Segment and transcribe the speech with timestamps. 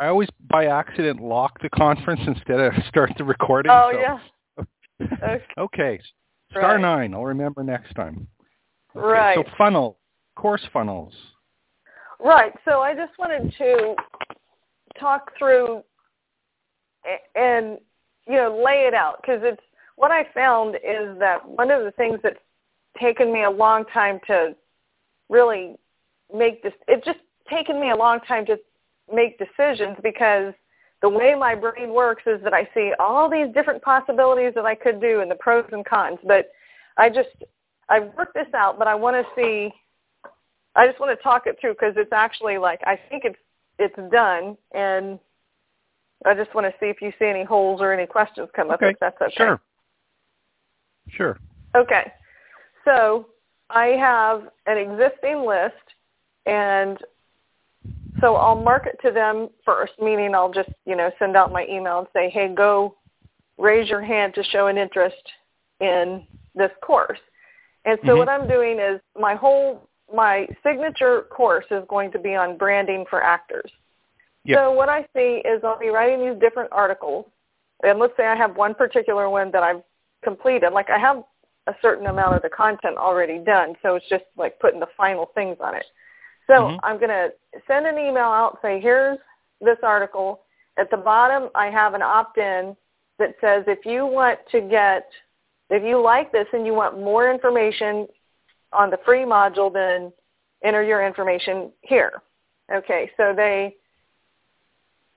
[0.00, 3.70] I always by accident lock the conference instead of start the recording.
[3.70, 4.00] Oh so.
[4.00, 4.18] yeah.
[5.02, 5.42] Okay.
[5.56, 6.00] okay.
[6.50, 6.80] Star Right.
[6.80, 7.14] nine.
[7.14, 8.26] I'll remember next time.
[8.94, 9.34] Okay, Right.
[9.34, 9.98] So funnel,
[10.36, 11.14] course funnels.
[12.18, 12.52] Right.
[12.66, 13.94] So I just wanted to
[14.98, 15.82] talk through
[17.34, 17.78] and
[18.26, 19.62] you know lay it out because it's
[19.96, 22.36] what I found is that one of the things that's
[23.00, 24.54] taken me a long time to
[25.30, 25.76] really
[26.34, 28.58] make this it's just taken me a long time to
[29.12, 30.54] make decisions because
[31.02, 34.74] the way my brain works is that I see all these different possibilities that I
[34.74, 36.50] could do and the pros and cons but
[36.96, 37.30] I just
[37.88, 39.72] I've worked this out but I want to see
[40.76, 43.38] I just want to talk it through because it's actually like I think it's
[43.78, 45.18] it's done, and
[46.26, 48.76] I just want to see if you see any holes or any questions come up.
[48.76, 49.34] Okay, If that's okay.
[49.36, 49.60] Sure.
[51.08, 51.38] Sure.
[51.74, 52.12] Okay.
[52.84, 53.26] So
[53.70, 55.74] I have an existing list,
[56.46, 56.98] and
[58.20, 61.98] so I'll market to them first, meaning I'll just you know send out my email
[62.00, 62.96] and say, hey, go
[63.58, 65.22] raise your hand to show an interest
[65.80, 67.18] in this course.
[67.84, 68.18] And so Mhm.
[68.18, 73.06] what I'm doing is my whole my signature course is going to be on branding
[73.06, 73.70] for actors.
[74.44, 74.56] Yeah.
[74.56, 77.26] So what I see is I'll be writing these different articles,
[77.84, 79.82] and let's say I have one particular one that I've
[80.22, 80.72] completed.
[80.72, 81.24] Like I have
[81.66, 85.26] a certain amount of the content already done, so it's just like putting the final
[85.34, 85.86] things on it.
[86.50, 86.80] So Mhm.
[86.82, 87.32] I'm going to
[87.68, 89.18] send an email out, say, here's
[89.60, 90.44] this article.
[90.76, 92.76] At the bottom, I have an opt-in
[93.18, 95.08] that says if you want to get,
[95.68, 98.08] if you like this and you want more information
[98.72, 100.12] on the free module, then
[100.64, 102.20] enter your information here.
[102.72, 103.76] Okay, so they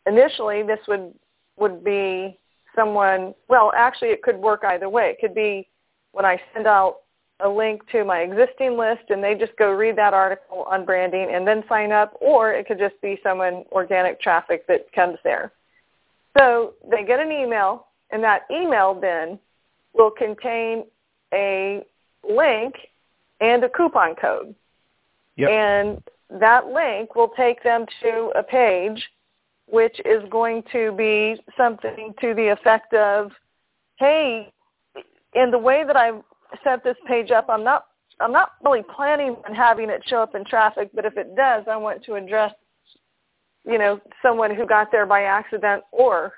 [0.06, 1.14] initially this would
[1.58, 2.39] would be
[2.76, 3.34] someone.
[3.48, 5.11] Well, actually, it could work either way.
[5.11, 5.70] It could be
[6.11, 7.02] when I send out
[7.39, 11.34] a link to my existing list and they just go read that article on branding
[11.34, 15.52] and then sign up, or it could just be someone organic traffic that comes there.
[16.38, 19.39] So they get an email, and that email then
[19.94, 20.86] will contain
[21.34, 21.84] a
[22.27, 22.76] link
[23.39, 24.55] and a coupon code.
[25.36, 25.49] Yep.
[25.49, 26.04] And
[26.39, 29.11] that link will take them to a page
[29.67, 33.32] which is going to be something to the effect of,
[33.98, 34.52] hey,
[35.33, 36.22] in the way that I've
[36.64, 37.86] set this page up, I'm not
[38.19, 41.65] I'm not really planning on having it show up in traffic, but if it does,
[41.69, 42.53] I want to address,
[43.65, 46.33] you know, someone who got there by accident or,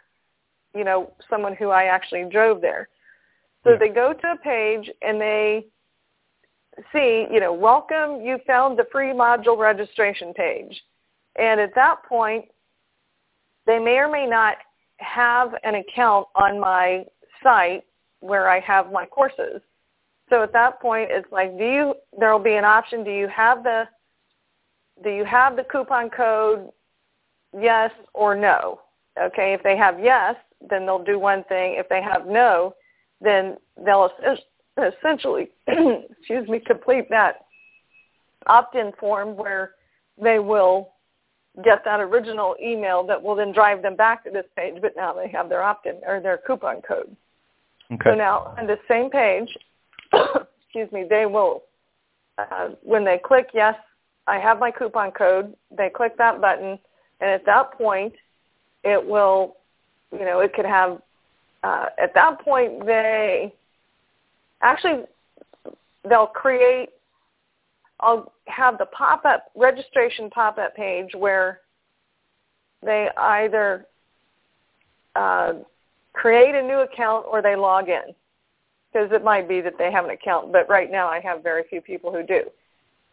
[0.74, 2.88] you know, someone who I actually drove there.
[3.64, 3.78] So Yeah.
[3.78, 5.68] they go to a page and they
[6.92, 10.82] see, you know, welcome, you found the free module registration page.
[11.36, 12.50] And at that point,
[13.66, 14.58] they may or may not
[15.00, 17.06] have an account on my
[17.44, 17.84] site
[18.20, 19.62] where I have my courses.
[20.30, 21.94] So at that point, it's like, do you?
[22.18, 23.04] There will be an option.
[23.04, 23.88] Do you have the?
[25.04, 26.70] Do you have the coupon code?
[27.58, 28.82] Yes or no.
[29.20, 29.54] Okay.
[29.54, 30.36] If they have yes,
[30.70, 31.76] then they'll do one thing.
[31.78, 32.74] If they have no,
[33.22, 34.12] then they'll
[34.78, 37.46] essentially, excuse me, complete that
[38.48, 39.72] opt-in form where
[40.22, 40.92] they will
[41.64, 45.14] get that original email that will then drive them back to this page, but now
[45.14, 47.16] they have their opt-in or their coupon code.
[47.92, 48.12] Okay.
[48.12, 49.50] So now on the same page,
[50.76, 51.64] excuse me, they will,
[52.38, 53.76] uh, when they click yes,
[54.28, 56.78] I have my coupon code, they click that button,
[57.22, 58.14] and at that point,
[58.84, 59.56] it will,
[60.12, 61.02] you know, it could have,
[61.64, 63.54] uh, at that point, they
[64.62, 65.06] actually,
[66.10, 66.90] they'll create,
[68.02, 71.62] I'll have the pop-up, registration pop-up page where
[72.84, 73.86] they either
[75.16, 75.54] uh,
[76.12, 78.14] create a new account or they log in
[78.96, 81.64] because it might be that they have an account, but right now I have very
[81.70, 82.50] few people who do.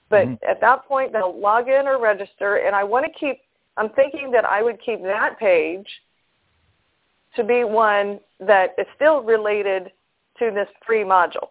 [0.08, 0.42] But Mhm.
[0.44, 3.42] at that point, they'll log in or register, and I want to keep.
[3.76, 6.02] I'm thinking that I would keep that page
[7.34, 9.90] to be one that is still related
[10.38, 11.50] to this free module,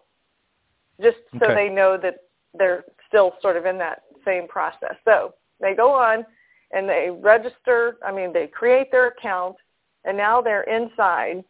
[1.00, 1.54] just so Okay.
[1.54, 2.20] they know that
[2.54, 4.96] they're still sort of in that same process.
[5.04, 6.24] So they go on
[6.70, 7.98] and they register.
[8.02, 9.56] I mean, they create their account,
[10.04, 11.44] and now they're inside.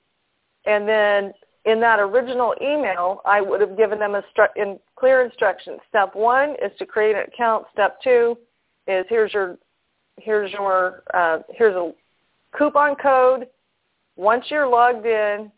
[0.65, 5.25] And then in that original email, I would have given them a stru- in clear
[5.25, 5.79] instructions.
[5.89, 7.67] Step one is to create an account.
[7.73, 8.37] Step two
[8.87, 9.57] is here's your
[10.21, 11.93] here's your uh, here's a
[12.57, 13.47] coupon code.
[14.17, 15.51] Once you're logged in,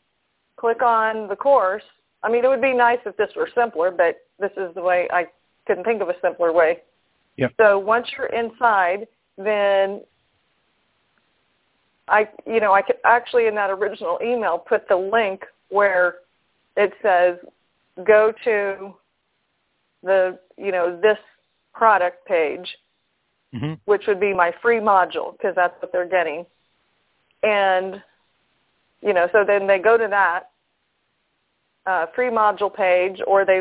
[0.57, 1.83] click on the course.
[2.23, 5.09] I mean, it would be nice if this were simpler, but this is the way
[5.13, 5.27] I
[5.67, 6.79] couldn't think of a simpler way.
[7.37, 7.53] Yep.
[7.59, 10.03] So once you're inside, then
[12.09, 16.07] I, you know, I could actually in that original email put the link where
[16.77, 17.37] it says
[18.07, 18.95] go to
[20.03, 21.19] the, you know, this
[21.73, 22.69] product page,
[23.53, 26.47] hmm which would be my free module because that's what they're getting.
[27.43, 28.03] and
[29.03, 30.45] you know, so then they go to that
[31.87, 33.61] uh, free module page, or they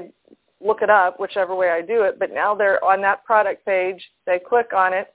[0.61, 2.17] look it up, whichever way I do it.
[2.17, 4.01] But now they're on that product page.
[4.25, 5.13] They click on it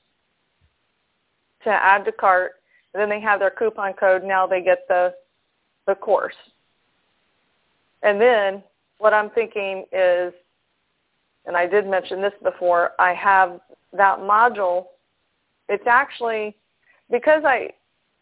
[1.64, 2.52] to add to cart,
[2.92, 4.22] and then they have their coupon code.
[4.22, 5.14] Now they get the
[5.86, 6.36] the course.
[8.02, 8.62] And then
[8.98, 10.32] what I'm thinking is,
[11.46, 13.60] and I did mention this before, I have
[13.92, 14.86] that module.
[15.68, 16.56] It's actually
[17.10, 17.70] because I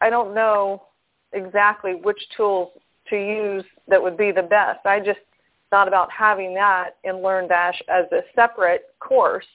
[0.00, 0.82] I don't know
[1.32, 2.70] exactly which tools
[3.10, 4.84] to use that would be the best.
[4.84, 5.20] I just
[5.70, 9.46] thought about having that in LearnDash as a separate course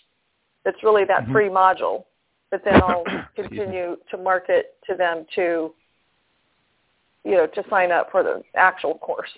[0.64, 1.32] that's really that mm-hmm.
[1.32, 2.06] free module.
[2.50, 5.74] But then I'll continue to market to them to,
[7.24, 9.30] you know, to sign up for the actual course.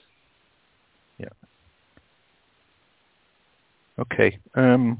[1.20, 1.28] Yeah.
[4.04, 4.38] Okay.
[4.56, 5.00] Um,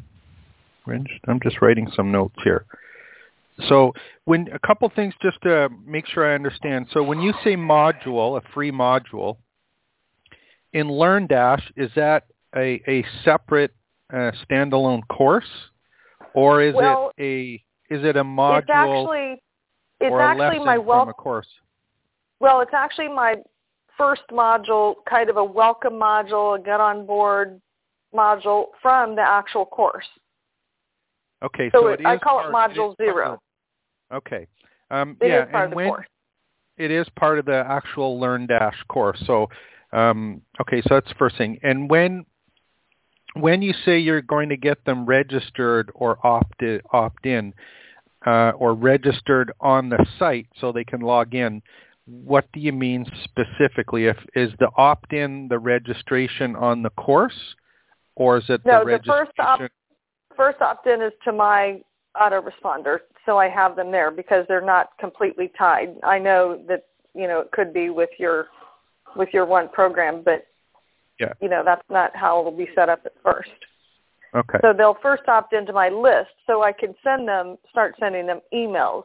[0.88, 2.66] I'm just writing some notes here.
[3.68, 3.94] So
[4.26, 6.88] when a couple things just to make sure I understand.
[6.92, 9.38] So when you say module, a free module,
[10.74, 13.74] in LearnDash, is that a, a separate
[14.12, 15.48] uh, standalone course,
[16.34, 19.44] or is well, it a is it a module it's actually,
[20.02, 21.48] it's or actually a lesson my wel- from a course?
[22.40, 23.36] Well, it's actually my
[23.98, 27.62] first module, kind of a welcome module, a get on board
[28.14, 30.06] module from the actual course.
[31.44, 33.42] Okay, so, so it, I call it module zero.
[34.14, 34.48] Okay.
[34.92, 36.08] Um, it yeah, is part and of the when course.
[36.78, 39.22] it is part of the actual LearnDash course.
[39.26, 39.50] So,
[39.92, 41.60] um, okay, so that's the first thing.
[41.64, 42.26] And when
[43.36, 47.54] when you say you're going to get them registered or opted opt in
[48.26, 51.62] uh, or registered on the site so they can log in,
[52.06, 54.06] what do you mean specifically?
[54.06, 57.56] If is the opt in the registration on the course,
[58.16, 59.26] or is it no, the registration?
[59.26, 59.72] First op-
[60.36, 61.82] first opt-in is to my
[62.16, 65.96] autoresponder, so I have them there because they're not completely tied.
[66.04, 68.48] I know that you know it could be with your
[69.16, 70.48] with your one program, but
[71.20, 71.34] yeah.
[71.42, 73.50] you know that's not how it'll be set up at first.
[74.36, 74.58] Okay.
[74.62, 78.42] So they'll first opt into my list, so I can send them start sending them
[78.54, 79.04] emails.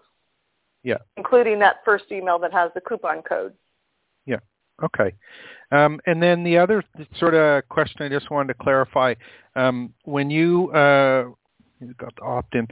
[0.82, 0.99] Yeah.
[1.16, 3.52] Including that first email that has the coupon code.
[4.26, 4.38] Yeah.
[4.82, 5.14] Okay.
[5.70, 6.82] Um, and then the other
[7.19, 9.15] sort of question I just wanted to clarify,
[9.55, 11.25] um, when you uh,
[11.99, 12.69] got the opt-in,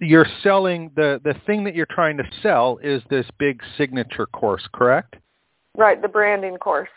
[0.00, 4.66] you're selling the the thing that you're trying to sell is this big signature course,
[4.72, 5.16] correct?
[5.76, 6.88] Right, the branding course.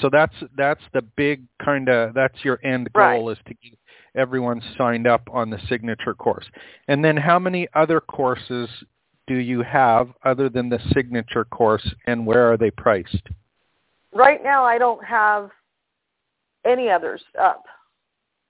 [0.00, 3.32] So that's that's the big kind of that's your end goal right.
[3.32, 3.78] is to get
[4.14, 6.46] everyone signed up on the signature course.
[6.88, 8.68] And then how many other courses
[9.26, 13.28] do you have other than the signature course and where are they priced?
[14.12, 15.50] Right now, I don't have
[16.64, 17.64] any others up.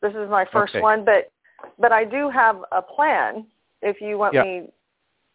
[0.03, 0.81] This is my first okay.
[0.81, 1.31] one, but
[1.79, 3.47] but I do have a plan.
[3.83, 4.43] If you want yeah.
[4.43, 4.69] me,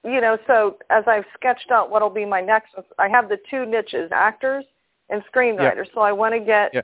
[0.04, 0.38] you know.
[0.48, 4.66] So as I've sketched out what'll be my next, I have the two niches: actors
[5.10, 5.86] and screenwriters.
[5.86, 5.94] Yeah.
[5.94, 6.74] So I want to get.
[6.74, 6.82] Yeah.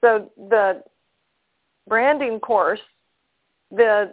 [0.00, 0.82] So the
[1.88, 2.80] branding course,
[3.72, 4.12] the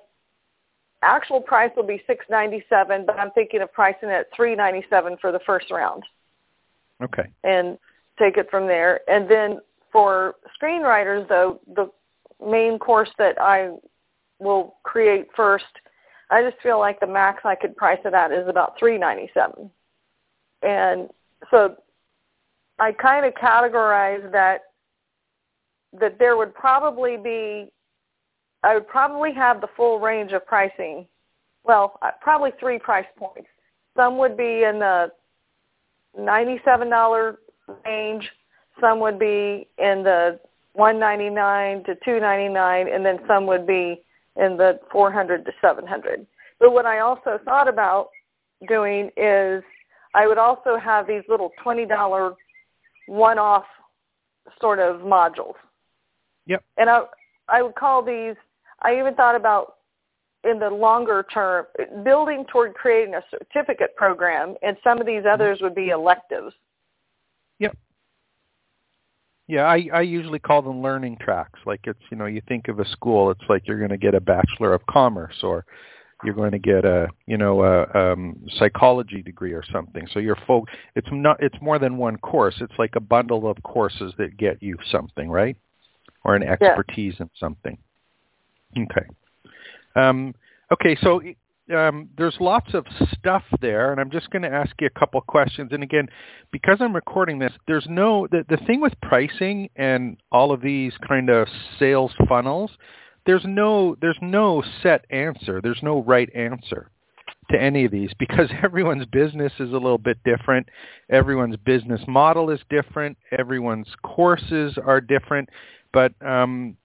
[1.04, 4.56] actual price will be six ninety seven, but I'm thinking of pricing it at three
[4.56, 6.04] ninety seven for the first round.
[7.04, 7.30] Okay.
[7.44, 7.78] And
[8.18, 9.02] take it from there.
[9.10, 9.60] And then
[9.92, 11.90] for screenwriters, though, the
[12.46, 13.72] main course that I
[14.40, 15.66] will create first,
[16.30, 19.30] I just feel like the max I could price it at is about three ninety
[19.34, 19.70] seven.
[20.62, 21.10] And
[21.52, 21.76] so
[22.80, 24.62] I kind of categorize that
[26.00, 27.72] that there would probably be
[28.64, 31.08] I would probably have the full range of pricing.
[31.64, 33.48] Well, uh, probably three price points.
[33.96, 35.12] Some would be in the
[36.20, 37.38] $97
[37.86, 38.30] range.
[38.80, 40.40] Some would be in the
[40.74, 44.04] 199 to 299 and then some would be
[44.36, 46.26] in the 400 to 700.
[46.60, 48.10] But what I also thought about
[48.68, 49.64] doing is
[50.14, 52.36] I would also have these little $20
[53.08, 53.66] one-off
[54.60, 55.56] sort of modules.
[56.48, 56.64] Yep.
[56.78, 57.02] And I
[57.48, 58.36] I would call these
[58.82, 59.76] I even thought about
[60.44, 61.66] in the longer term
[62.04, 65.34] building toward creating a certificate program and some of these mm-hmm.
[65.34, 66.54] others would be electives.
[69.48, 71.60] Yeah, I, I usually call them learning tracks.
[71.66, 74.16] Like it's you know, you think of a school, it's like you're going to get
[74.16, 75.66] a bachelor of commerce or
[76.24, 80.08] you're going to get a you know a um, psychology degree or something.
[80.12, 80.68] So you're folk.
[80.96, 81.42] It's not.
[81.42, 82.56] It's more than one course.
[82.60, 85.58] It's like a bundle of courses that get you something, right?
[86.24, 87.24] Or an expertise yeah.
[87.24, 87.78] in something.
[88.76, 89.06] Okay.
[89.96, 90.34] Um,
[90.72, 90.98] okay.
[91.02, 91.22] So
[91.74, 92.86] um, there's lots of
[93.18, 95.72] stuff there, and I'm just going to ask you a couple questions.
[95.72, 96.08] And again,
[96.52, 100.94] because I'm recording this, there's no the, the thing with pricing and all of these
[101.08, 101.48] kind of
[101.80, 102.72] sales funnels.
[103.26, 105.60] There's no there's no set answer.
[105.62, 106.92] There's no right answer.
[107.52, 110.68] to any of these because everyone's business is a little bit different.
[111.10, 113.18] Everyone's business model is different.
[113.38, 115.50] Everyone's courses are different.
[115.94, 116.76] But um,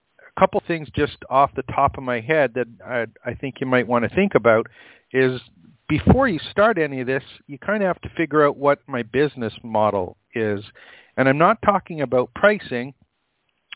[0.41, 3.87] couple things just off the top of my head that I, I think you might
[3.87, 4.67] want to think about
[5.13, 5.39] is
[5.87, 9.03] before you start any of this, you kind of have to figure out what my
[9.03, 10.65] business model is.
[11.19, 12.95] And I'm not talking about pricing.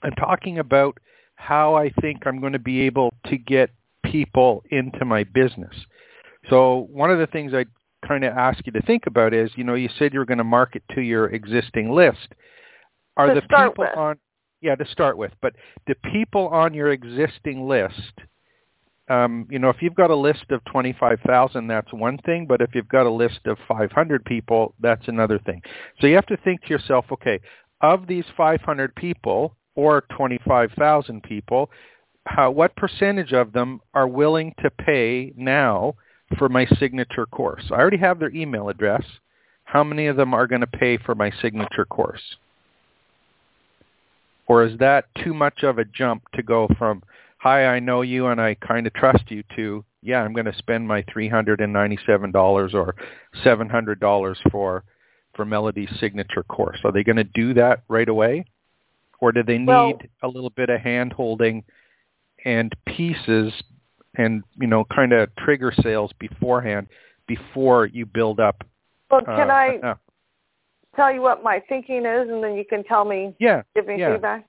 [0.02, 0.96] I'm talking about
[1.34, 3.70] how I think I'm going to be able to get
[4.04, 5.74] people into my business.
[6.48, 7.66] So one of the things I
[8.06, 10.44] kind of ask you to think about is, you know, you said you're going to
[10.44, 12.28] market to your existing list.
[13.16, 13.96] Are to the people with.
[13.96, 14.18] on
[14.64, 15.54] yeah, to start with, but
[15.86, 18.12] the people on your existing list
[19.08, 22.74] um, you know, if you've got a list of 25,000, that's one thing, but if
[22.74, 25.60] you've got a list of 500 people, that's another thing.
[26.00, 27.40] So you have to think to yourself, okay,
[27.82, 31.70] of these 500 people or 25,000 people,
[32.26, 35.94] how, what percentage of them are willing to pay now
[36.38, 37.64] for my signature course?
[37.70, 39.04] I already have their email address.
[39.64, 42.22] How many of them are going to pay for my signature course?
[44.46, 47.02] Or is that too much of a jump to go from,
[47.38, 50.56] hi, I know you and I kind of trust you to, yeah, I'm going to
[50.58, 52.94] spend my $397 or
[53.44, 54.84] $700 for,
[55.34, 56.78] for Melody's signature course.
[56.84, 58.44] Are they going to do that right away?
[59.20, 61.64] Or do they need Well- a little bit of hand holding
[62.44, 63.52] and pieces
[64.16, 66.88] and, you know, kind of trigger sales beforehand
[67.26, 68.62] before you build up
[69.10, 69.98] Well, uh, can I enough?
[70.94, 73.62] Tell you what my thinking is, and then you can tell me, Yeah.
[73.74, 74.12] give me yeah.
[74.12, 74.46] feedback?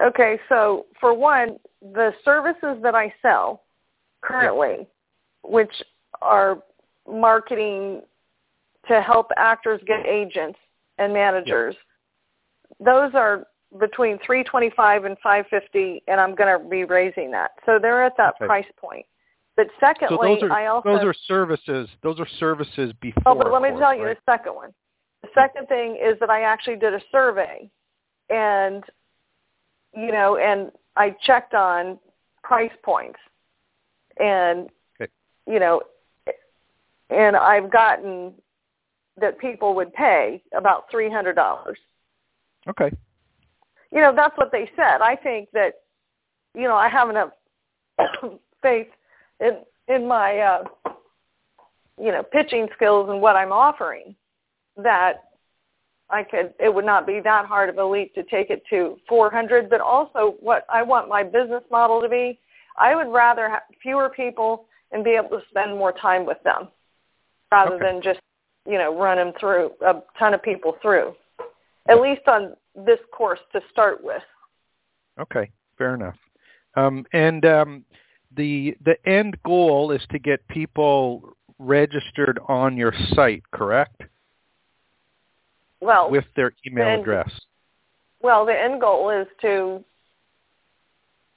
[0.00, 3.64] Okay, so for one, the services that I sell
[4.22, 4.86] currently,
[5.42, 5.82] which
[6.22, 6.62] are
[7.08, 8.02] marketing
[8.86, 10.58] to help actors get agents
[10.98, 11.74] and managers,
[12.80, 13.46] those are
[13.78, 17.50] between 325 and 550 and I'm going to be raising that.
[17.66, 18.46] So they're at that Okay.
[18.46, 19.04] price point.
[19.56, 21.88] But secondly, So those are I also those are services.
[22.02, 23.22] Those are services before.
[23.26, 24.16] Oh, but let me course, tell you right?
[24.16, 24.72] the second one.
[25.34, 27.70] The second thing is that I actually did a survey,
[28.30, 28.84] and
[29.94, 31.98] you know, and I checked on
[32.42, 33.18] price points,
[34.18, 34.68] and
[35.00, 35.10] Okay.
[35.46, 35.82] you know,
[37.10, 38.32] and I've gotten
[39.20, 41.78] that people would pay about three hundred dollars.
[42.68, 42.90] Okay.
[43.90, 45.00] You know, that's what they said.
[45.00, 45.80] I think that,
[46.54, 47.30] you know, I have enough
[48.62, 48.88] faith
[49.40, 49.58] in
[49.88, 50.64] in my, uh,
[51.98, 54.14] you know, pitching skills and what I'm offering
[54.78, 55.24] that
[56.10, 56.54] I could.
[56.58, 59.68] It would not be that hard of a leap to take it to 400.
[59.68, 62.40] But also, what I want my business model to be,
[62.78, 66.68] I would rather have fewer people and be able to spend more time with them,
[67.52, 67.84] rather Okay.
[67.84, 68.20] than just,
[68.66, 71.14] you know, run them through a ton of people through.
[71.88, 74.22] At least on this course to start with.
[75.20, 75.50] Okay.
[75.76, 76.16] Fair enough.
[76.74, 77.84] Um, and um,
[78.36, 84.02] the the end goal is to get people registered on your site, correct?
[85.80, 87.30] Well, With their email address.
[88.20, 89.84] well, the end goal is to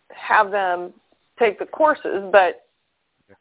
[0.10, 0.94] have them
[1.38, 2.66] take the courses, but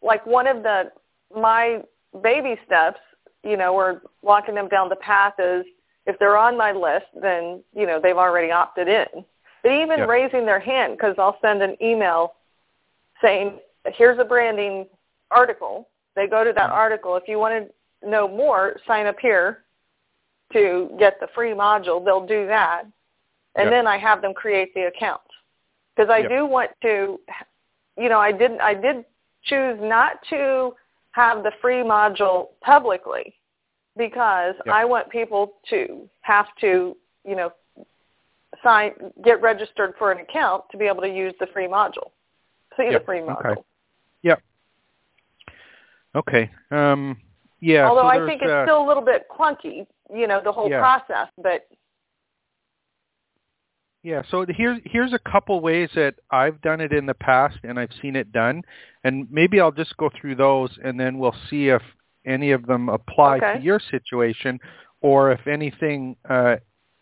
[0.03, 0.93] like one of the
[1.35, 1.83] my
[2.23, 3.01] baby steps,
[3.43, 5.65] you know, or walking them down the path is
[6.07, 9.07] if they're on my list, then you know they've already opted in.
[9.63, 12.35] But even raising their hand, because I'll send an email
[13.23, 14.87] saying, "Here's a branding
[15.31, 16.75] article." They go to that Mhm.
[16.75, 17.17] article.
[17.17, 17.71] If you want
[18.03, 19.65] to know more, sign up here
[20.53, 22.05] to get the free module.
[22.05, 22.85] They'll do that,
[23.55, 23.71] and Yeah.
[23.71, 25.23] then I have them create the account
[25.95, 26.29] because I Yeah.
[26.29, 27.21] do want to.
[27.97, 28.61] You know, I didn't.
[28.61, 29.05] I did
[29.43, 30.75] choose not to
[31.13, 33.37] have the free module publicly
[33.97, 34.75] because Yeah.
[34.75, 37.53] I want people to have to, you know,
[38.63, 42.13] sign, get registered for an account to be able to use the free module,
[42.77, 43.53] see the free module.
[43.53, 43.63] okay.
[44.23, 44.43] Yep.
[46.15, 46.51] Okay.
[46.71, 47.21] Um,
[47.61, 47.89] yeah.
[47.89, 50.69] Although so I think it's uh, still a little bit clunky, you know, the whole
[50.71, 50.81] Yeah.
[50.81, 51.29] process.
[51.39, 51.67] But
[54.03, 57.79] Yeah, so here's here's a couple ways that I've done it in the past and
[57.79, 58.63] I've seen it done,
[59.05, 61.83] and maybe I'll just go through those and then we'll see if
[62.25, 63.55] any of them apply Okay.
[63.55, 64.59] to your situation,
[65.03, 66.57] or if anything, uh,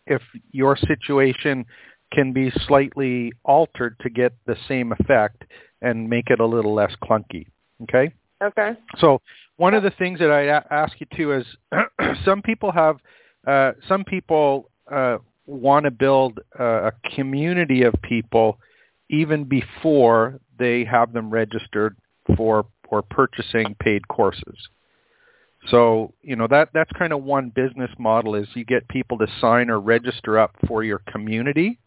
[0.07, 1.65] if your situation
[2.11, 5.45] can be slightly altered to get the same effect
[5.81, 7.45] and make it a little less clunky.
[7.83, 8.11] Okay.
[8.41, 9.21] Okay, So
[9.57, 11.45] one of the things that I a- ask you too is
[12.25, 12.97] some people have
[13.47, 18.59] uh, some people uh, want to build uh, a community of people
[19.09, 21.95] even before they have them registered
[22.35, 24.69] for or purchasing paid courses.
[25.69, 29.27] So you know that that's kind of one business model is you get people to
[29.41, 31.79] sign or register up for your community,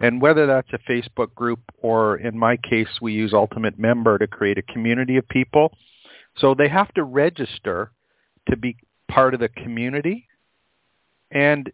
[0.00, 4.26] and whether that's a Facebook group or in my case we use Ultimate Member to
[4.26, 5.72] create a community of people.
[6.38, 7.92] So they have to register
[8.50, 8.76] to be
[9.08, 10.26] part of the community.
[11.30, 11.72] And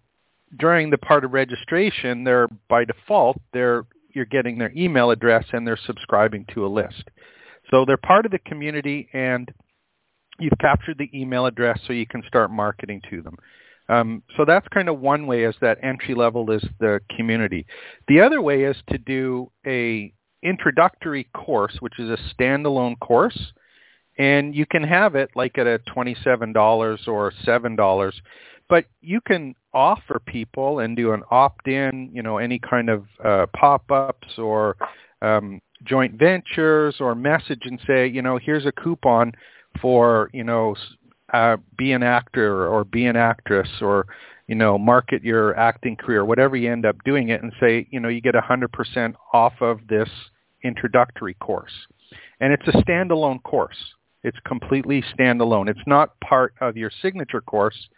[0.59, 5.67] during the part of registration, they're by default they're you're getting their email address and
[5.67, 7.05] they're subscribing to a list.
[7.71, 9.51] So they're part of the community and
[10.39, 13.37] you've captured the email address so you can start marketing to them.
[13.93, 17.67] Um, so that's kind of one way is that entry level is the community.
[18.09, 23.53] The other way is to do a introductory course, which is a standalone course,
[24.19, 28.13] and you can have it like at a $27 or $7,
[28.69, 33.47] but you can offer people and do an opt-in, you know, any kind of uh,
[33.55, 34.77] pop-ups or
[35.21, 39.33] um, joint ventures or message and say, you know, here's a coupon
[39.81, 40.75] for, you know,
[41.33, 44.07] uh, be an actor or be an actress or
[44.47, 48.01] you know market your acting career whatever you end up doing it and say you
[48.01, 50.09] know you get 100% off of this
[50.65, 51.73] introductory course.
[52.41, 53.77] And it's a standalone course.
[54.25, 55.69] It's completely standalone.
[55.69, 57.89] It's not part of your signature course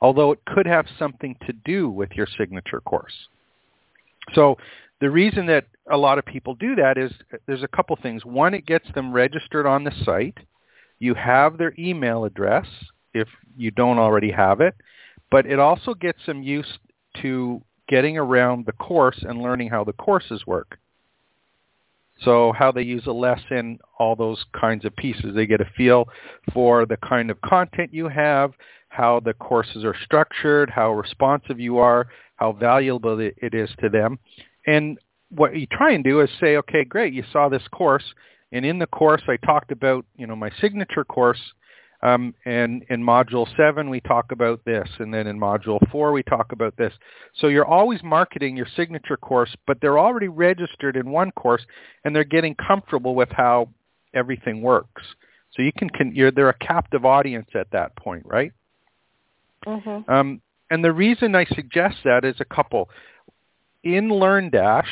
[0.00, 3.12] although it could have something to do with your signature course.
[4.34, 4.56] So
[5.00, 7.12] the reason that a lot of people do that is
[7.46, 8.24] there's a couple things.
[8.24, 10.38] One it gets them registered on the site
[10.98, 12.66] you have their email address
[13.14, 14.74] if you don't already have it,
[15.30, 16.78] but it also gets them used
[17.22, 20.78] to getting around the course and learning how the courses work.
[22.22, 25.34] So how they use a lesson, all those kinds of pieces.
[25.34, 26.08] They get a feel
[26.52, 28.52] for the kind of content you have,
[28.88, 34.18] how the courses are structured, how responsive you are, how valuable it is to them.
[34.66, 34.98] And
[35.30, 38.04] what you try and do is say, okay, great, you saw this course.
[38.52, 41.40] And in the course, I talked about, you know, my signature course.
[42.02, 44.88] Um, and in Module 7, we talk about this.
[44.98, 46.92] And then in Module 4, we talk about this.
[47.36, 51.62] So you're always marketing your signature course, but they're already registered in one course,
[52.04, 53.68] and they're getting comfortable with how
[54.14, 55.02] everything works.
[55.52, 58.52] So you can, can you're, they're a captive audience at that point, right?
[59.66, 60.10] Mm-hmm.
[60.10, 62.90] Um, and the reason I suggest that is a couple.
[63.82, 64.86] In LearnDash,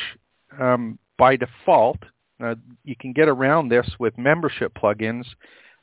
[0.59, 1.99] um, by default,
[2.43, 5.25] uh, you can get around this with membership plugins,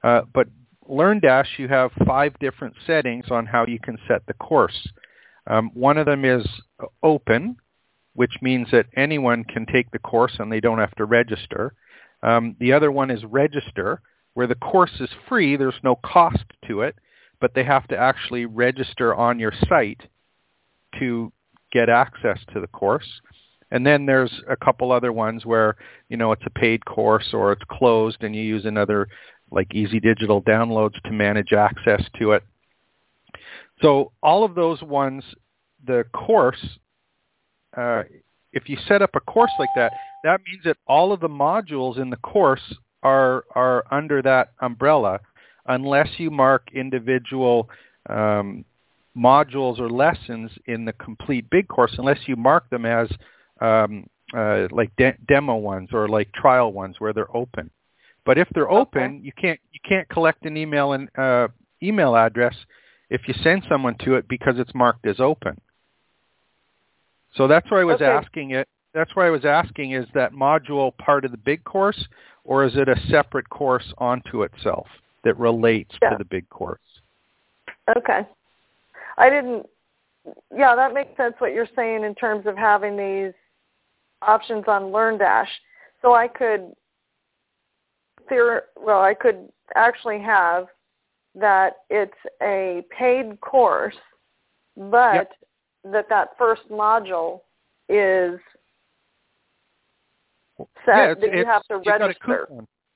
[0.04, 0.48] uh, but
[0.88, 4.88] LearnDash, you have five different settings on how you can set the course.
[5.46, 6.46] Um, one of them is
[7.02, 7.56] open,
[8.14, 11.74] which means that anyone can take the course and they don't have to register.
[12.22, 14.00] Um, the other one is register,
[14.34, 15.56] where the course is free.
[15.56, 16.96] There's no cost to it,
[17.40, 20.02] but they have to actually register on your site
[20.98, 21.32] to
[21.72, 23.08] get access to the course.
[23.72, 25.76] And then there's a couple other ones where,
[26.10, 29.08] you know, it's a paid course or it's closed and you use another
[29.50, 32.44] like Easy Digital downloads to manage access to it.
[33.80, 35.24] So all of those ones,
[35.86, 36.62] the course,
[37.74, 38.02] uh,
[38.52, 41.98] if you set up a course like that, that means that all of the modules
[41.98, 45.18] in the course are are under that umbrella,
[45.66, 47.70] unless you mark individual
[48.10, 48.64] um,
[49.16, 53.08] modules or lessons in the complete big course, unless you mark them as
[53.62, 57.70] um, uh, like de- demo ones or like trial ones where they're open.
[58.24, 59.20] But if they're open, okay.
[59.22, 61.48] you can't you can't collect an email and uh,
[61.82, 62.54] email address
[63.10, 65.60] if you send someone to it because it's marked as open.
[67.34, 68.06] So that's why I was okay.
[68.06, 68.68] asking it.
[68.94, 72.06] That's why I was asking: is that module part of the big course,
[72.44, 74.86] or is it a separate course onto itself
[75.24, 76.10] that relates yeah.
[76.10, 76.80] to the big course?
[77.96, 78.20] Okay.
[79.18, 79.66] I didn't.
[80.56, 81.34] Yeah, that makes sense.
[81.38, 83.34] What you're saying in terms of having these
[84.26, 85.48] options on LearnDash.
[86.00, 86.72] So I could,
[88.30, 90.66] well, I could actually have
[91.34, 93.96] that it's a paid course,
[94.76, 95.32] but yep.
[95.92, 97.40] that that first module
[97.88, 98.38] is
[100.84, 102.48] set yeah, that you have to register.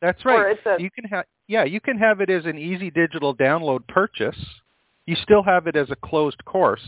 [0.03, 0.57] That's right.
[0.67, 4.39] A, you can have yeah, you can have it as an easy digital download purchase.
[5.07, 6.83] You still have it as a closed course,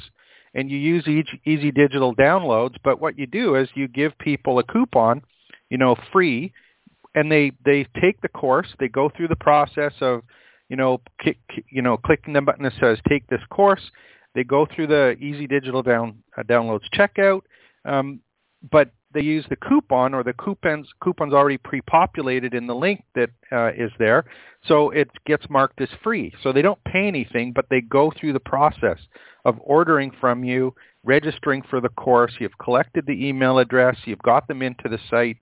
[0.55, 1.07] and you use
[1.45, 2.77] Easy Digital downloads.
[2.83, 5.23] But what you do is you give people a coupon,
[5.71, 6.53] you know, free,
[7.15, 8.69] and they they take the course.
[8.79, 10.23] They go through the process of,
[10.69, 11.39] you know, kick,
[11.71, 13.91] you know, clicking the button that says take this course.
[14.35, 17.43] They go through the Easy Digital down uh, downloads checkout,
[17.85, 18.21] um,
[18.71, 23.31] but they use the coupon or the coupons coupons already pre-populated in the link that
[23.53, 24.25] uh, is there,
[24.67, 26.33] so it gets marked as free.
[26.43, 28.99] So they don't pay anything, but they go through the process
[29.45, 32.33] of ordering from you, registering for the course.
[32.39, 33.97] You've collected the email address.
[34.05, 35.39] You've got them into the site.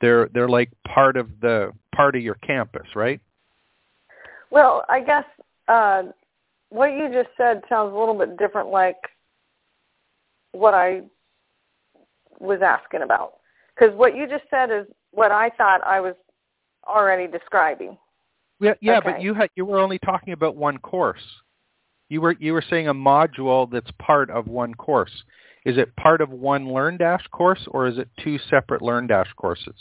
[0.00, 3.20] They're they're like part of the part of your campus, right?
[4.50, 5.24] Well, I guess
[5.68, 6.02] uh,
[6.70, 8.96] what you just said sounds a little bit different, like
[10.52, 11.02] what I
[12.40, 13.34] was asking about.
[13.74, 16.14] Because what you just said is what I thought I was
[16.86, 17.96] already describing.
[18.60, 19.12] Yeah, yeah, Okay.
[19.12, 21.22] but you had you were only talking about one course.
[22.08, 25.12] You were you were saying a module that's part of one course.
[25.64, 29.74] Is it part of one LearnDash course or is it two separate LearnDash courses?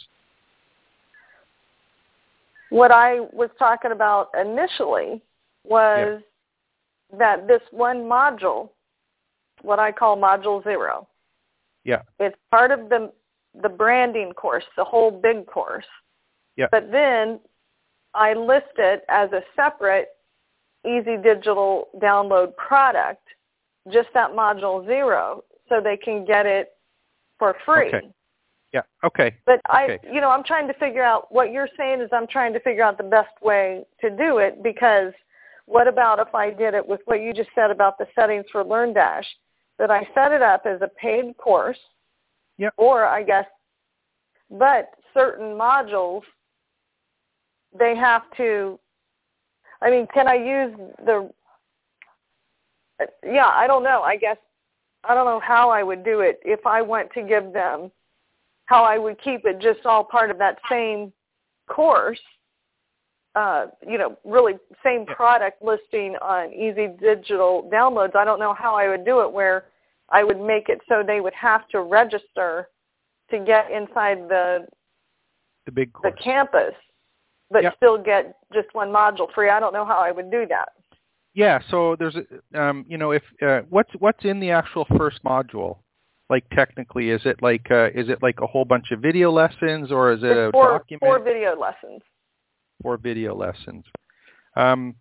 [2.69, 5.21] What I was talking about initially
[5.63, 6.21] was
[7.17, 8.69] that this one module,
[9.61, 11.07] what I call module zero,
[11.89, 12.01] Yeah.
[12.19, 13.11] it's part of the
[13.63, 15.85] the branding course, the whole big course.
[16.55, 16.67] Yeah.
[16.71, 17.39] But then
[18.13, 20.09] I list it as a separate
[20.85, 23.27] easy digital download product,
[23.91, 26.73] just that module zero, so they can get it
[27.37, 27.87] for free.
[27.87, 28.09] Okay.
[28.71, 28.81] Yeah.
[29.03, 29.35] Okay.
[29.47, 32.53] But I, you know, I'm trying to figure out what you're saying is I'm trying
[32.53, 35.11] to figure out the best way to do it because
[35.65, 38.63] what about if I did it with what you just said about the settings for
[38.63, 39.25] LearnDash?
[39.79, 41.79] That I set it up as a paid course.
[42.57, 42.73] Yep.
[42.77, 43.45] Or I guess,
[44.51, 46.23] but certain modules,
[47.77, 48.77] they have to.
[49.81, 51.29] I mean, can I use the?
[53.25, 54.01] Yeah, I don't know.
[54.01, 54.37] I guess
[55.05, 57.91] I don't know how I would do it if I want to give them
[58.65, 61.11] how I would keep it just all part of that same
[61.67, 62.19] course.
[63.35, 68.15] Uh, you know, really same product listing on Easy Digital Downloads.
[68.15, 69.65] I don't know how I would do it where
[70.09, 72.69] I would make it so they would have to register
[73.29, 74.67] to get inside the
[75.67, 76.73] The big the campus,
[77.51, 77.75] but Yeah.
[77.75, 79.49] still get just one module free.
[79.49, 80.69] I don't know how I would do that.
[81.35, 81.59] Yeah.
[81.69, 85.77] So there's a, um, you know, if uh, what's what's in the actual first module?
[86.31, 89.91] Like technically, is it like uh, is it like a whole bunch of video lessons
[89.91, 91.01] or is it a four, document?
[91.01, 92.01] four video lessons.
[92.81, 93.85] For video lessons.
[94.55, 94.95] Um,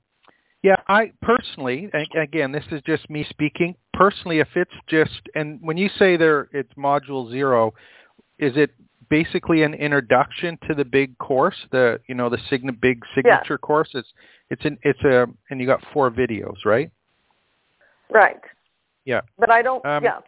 [0.63, 3.77] yeah, I personally, again, this is just me speaking.
[3.95, 7.75] Personally, if it's just, and when you say there, it's module zero,
[8.39, 8.71] is it
[9.09, 13.91] basically an introduction to the big course, the you know the sign big signature course?
[13.95, 14.09] It's
[14.51, 16.91] it's an it's a and you got four videos, right?
[18.11, 18.41] Right.
[19.05, 19.21] Yeah.
[19.39, 19.85] But I don't.
[19.87, 20.19] Um, yeah.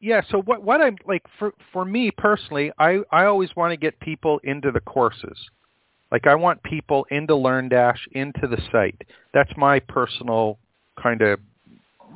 [0.00, 3.76] Yeah, so what what I'm like for for me personally, I I always want to
[3.76, 5.38] get people into the courses.
[6.12, 9.00] Like I want people into LearnDash, into the site.
[9.32, 10.58] That's my personal
[11.02, 11.40] kind of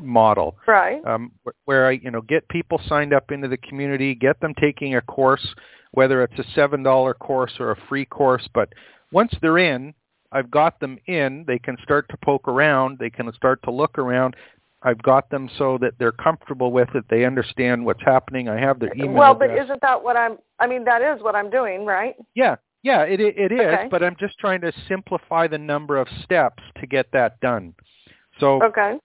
[0.01, 0.57] model.
[0.67, 1.05] Right.
[1.07, 1.33] Um,
[1.65, 5.01] where I, you know, get people signed up into the community, get them taking a
[5.01, 5.55] course,
[5.93, 8.47] whether it's a seven dollar course or a free course.
[8.53, 8.69] But
[9.13, 9.95] once they're in,
[10.31, 11.45] I've got them in.
[11.47, 12.99] They can start to poke around.
[12.99, 14.37] They can start to look around.
[14.83, 17.05] I've got them so that they're comfortable with it.
[17.09, 18.51] They understand what's happening.
[18.51, 19.65] I have their email well, but address.
[19.65, 20.37] isn't that what I'm?
[20.59, 22.15] I mean, that is what I'm doing, right?
[22.35, 22.57] Yeah,
[22.87, 23.61] yeah, it it is.
[23.61, 23.89] Okay.
[23.91, 27.75] But I'm just trying to simplify the number of steps to get that done.
[28.39, 29.01] So Okay.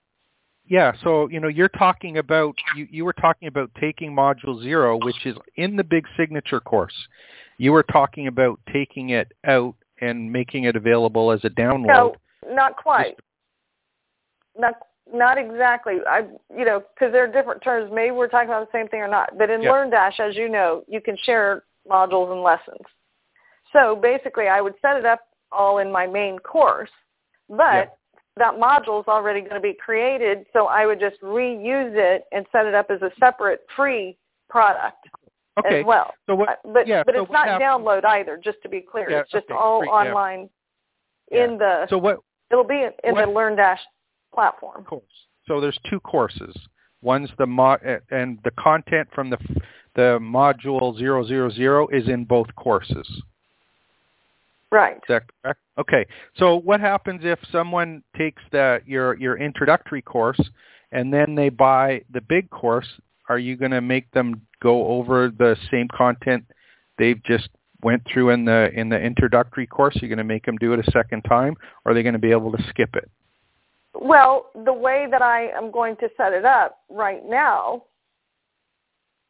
[0.68, 5.00] yeah, so you know, you're talking about you, you were talking about taking module zero,
[5.02, 6.94] which is in the big signature course.
[7.58, 11.88] You were talking about taking it out and making it available as a download.
[11.88, 12.16] No,
[12.50, 13.18] not quite.
[14.56, 14.76] Not
[15.12, 15.98] not exactly.
[16.08, 17.90] I you know because there are different terms.
[17.92, 19.40] Maybe we're talking about the same thing or not.
[19.40, 19.72] But in Yeah.
[19.72, 22.86] LearnDash, as you know, you can share modules and lessons.
[23.74, 25.20] So basically, I would set it up
[25.52, 26.90] all in my main course,
[27.50, 27.86] but Yeah.
[28.38, 30.46] that module is already going to be created.
[30.54, 34.18] So I would just reuse it and set it up as a separate free
[34.50, 35.08] product
[35.60, 35.80] okay.
[35.80, 36.14] as well.
[36.28, 36.50] So what?
[36.50, 38.38] Uh, but yeah, but so it's not happens- download either.
[38.38, 39.94] Just to be clear, Yeah, it's just okay, all free, yeah.
[39.94, 40.50] online
[41.32, 41.88] in the.
[41.90, 42.20] So what?
[42.50, 43.80] it'll be in, in the what- LearnDash
[44.34, 44.84] platform.
[44.86, 45.04] course.
[45.48, 46.56] So there's two courses.
[47.02, 47.82] One's the mod,
[48.12, 49.38] and the content from the
[49.96, 53.24] the module 000 is in both courses.
[54.72, 54.98] Right.
[54.98, 55.60] Is that correct?
[55.78, 56.06] Okay.
[56.38, 60.40] So what happens if someone takes the your your introductory course
[60.92, 62.88] and then they buy the big course?
[63.28, 66.46] Are you going to make them go over the same content
[66.98, 67.50] they've just
[67.84, 69.98] went through in the in the introductory course?
[70.02, 72.20] You're going to make them do it a second time, or are they going to
[72.20, 73.10] be able to skip it?
[73.94, 77.84] Well, the way that I am going to set it up right now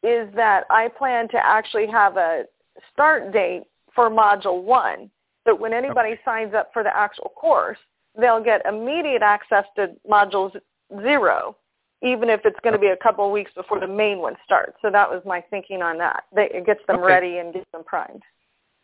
[0.04, 2.44] is that I plan to actually have a
[2.92, 5.10] start date for Module 1
[5.46, 6.20] that when anybody okay.
[6.24, 7.78] signs up for the actual course,
[8.18, 10.54] they'll get immediate access to modules
[11.02, 11.56] zero,
[12.02, 14.76] even if it's going to be a couple of weeks before the main one starts.
[14.82, 16.24] So that was my thinking on that.
[16.36, 17.06] It gets them okay.
[17.06, 18.22] ready and gets them primed.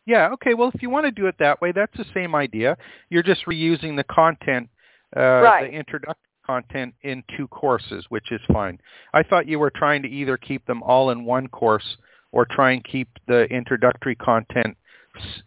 [0.06, 0.54] Yeah, okay.
[0.54, 2.76] Well, if you want to do it that way, that's the same idea.
[3.10, 4.68] You're just reusing the content,
[5.16, 5.70] uh, right.
[5.70, 8.78] the introduction content in two courses, which is fine.
[9.12, 11.98] I thought you were trying to either keep them all in one course
[12.32, 14.76] or try and keep the introductory content–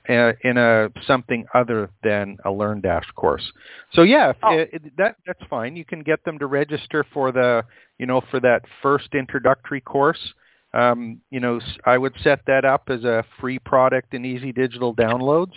[0.09, 3.51] uh, in a something other than a LearnDash course.
[3.93, 4.57] So yeah, Oh.
[4.57, 5.75] it, it- that that's fine.
[5.75, 7.63] You can get them to register for the
[7.97, 10.33] you know for that first introductory course
[10.73, 14.95] um, you know, I would set that up as a free product in Easy Digital
[14.95, 15.53] Downloads.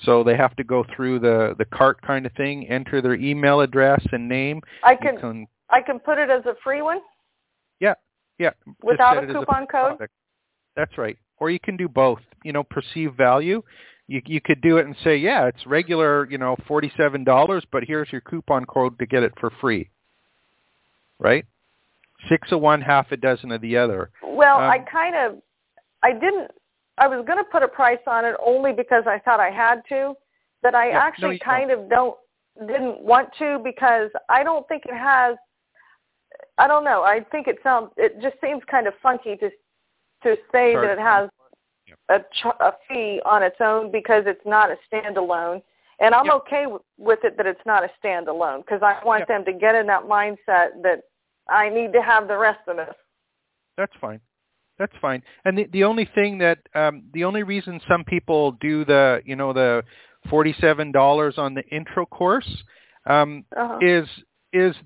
[0.00, 3.60] So they have to go through the the cart kind of thing, enter their email
[3.60, 4.62] address and name.
[4.84, 7.00] I can, can I can put it as a free one.
[7.80, 7.94] Yeah,
[8.38, 8.50] yeah.
[8.82, 9.96] Without a coupon a code.
[9.96, 10.12] Product.
[10.76, 11.18] That's right.
[11.40, 12.20] Or you can do both.
[12.44, 13.62] You know, perceived value.
[14.06, 17.64] You you could do it and say, yeah, it's regular, you know, forty seven dollars,
[17.70, 19.90] but here's your coupon code to get it for free.
[21.18, 21.44] Right?
[22.28, 24.10] Six of one, half a dozen of the other.
[24.22, 25.42] Well, um, I kind of,
[26.02, 26.50] I didn't.
[26.96, 29.82] I was going to put a price on it only because I thought I had
[29.88, 30.14] to,
[30.62, 31.84] but I yeah, actually no, kind don't.
[31.84, 32.16] of don't
[32.66, 35.36] didn't want to because I don't think it has.
[36.56, 37.02] I don't know.
[37.02, 37.90] I think it sounds.
[37.96, 39.50] It just seems kind of funky to
[40.22, 41.28] to say that it has
[42.08, 45.62] a, ch- a fee on its own because it's not a standalone.
[46.00, 46.34] And I'm yep.
[46.46, 49.28] okay w- with it that it's not a standalone because I want yep.
[49.28, 51.00] them to get in that mindset that
[51.48, 52.94] I need to have the rest of this.
[53.76, 54.20] That's fine.
[54.78, 55.22] That's fine.
[55.44, 59.34] And the the only thing that um the only reason some people do the you
[59.34, 59.82] know the
[60.30, 62.48] forty seven dollars on the intro course
[63.06, 63.78] um uh-huh.
[63.80, 64.08] is
[64.52, 64.76] is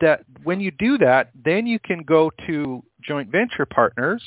[0.00, 4.22] that when you do that, then you can go to joint venture partners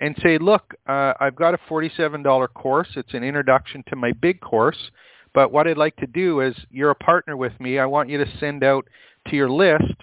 [0.00, 2.88] and say, look, uh, I've got a $47 course.
[2.96, 4.90] It's an introduction to my big course.
[5.34, 7.78] But what I'd like to do is you're a partner with me.
[7.78, 8.86] I want you to send out
[9.28, 9.94] to your list,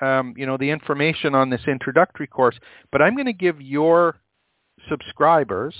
[0.00, 2.58] um, you know, the information on this introductory course.
[2.92, 4.16] But I'm going to give your
[4.88, 5.74] subscribers,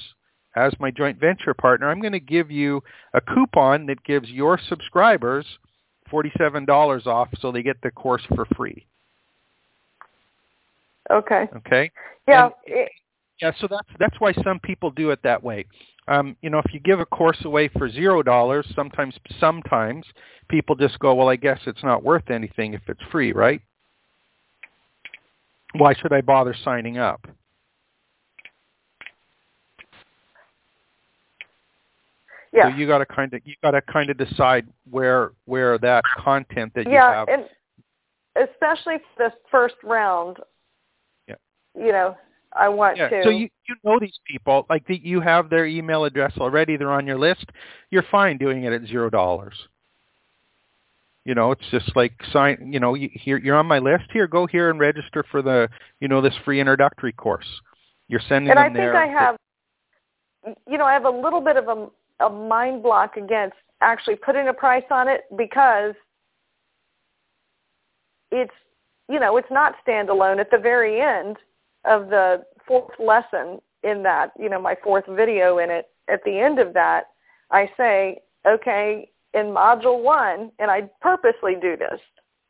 [0.56, 2.82] as my joint venture partner, I'm going to give you
[3.12, 5.44] a coupon that gives your subscribers
[6.10, 8.86] $47 off so they get the course for free.
[11.10, 11.48] Okay.
[11.56, 11.90] Okay.
[12.26, 12.48] Yeah.
[12.66, 12.88] And,
[13.40, 15.66] yeah, so that's that's why some people do it that way.
[16.06, 20.04] Um, you know, if you give a course away for zero dollars, sometimes sometimes
[20.48, 23.60] people just go, well, I guess it's not worth anything if it's free, right?
[25.74, 27.26] Why should I bother signing up?
[32.52, 32.70] Yeah.
[32.70, 36.04] So you got to kind of you got to kind of decide where where that
[36.16, 37.28] content that yeah, you have.
[37.28, 37.44] and
[38.36, 40.36] especially for the first round.
[41.26, 41.34] Yeah.
[41.76, 42.16] You know,
[42.54, 43.08] I want yeah.
[43.08, 43.22] to.
[43.24, 46.76] So you you know these people, like the, you have their email address already.
[46.76, 47.46] They're on your list.
[47.90, 49.54] You're fine doing it at zero dollars.
[51.24, 52.70] You know, it's just like sign.
[52.72, 54.04] You know, you, here you're on my list.
[54.12, 55.68] Here, go here and register for the
[56.00, 57.46] you know this free introductory course.
[58.08, 58.94] You're sending and them I think.
[58.94, 59.36] I have.
[60.68, 64.48] You know, I have a little bit of a, a mind block against actually putting
[64.48, 65.94] a price on it because
[68.30, 68.52] it's
[69.08, 71.36] you know it's not standalone at the very end
[71.84, 76.38] of the fourth lesson in that, you know, my fourth video in it, at the
[76.38, 77.04] end of that,
[77.50, 82.00] I say, okay, in module one, and I purposely do this,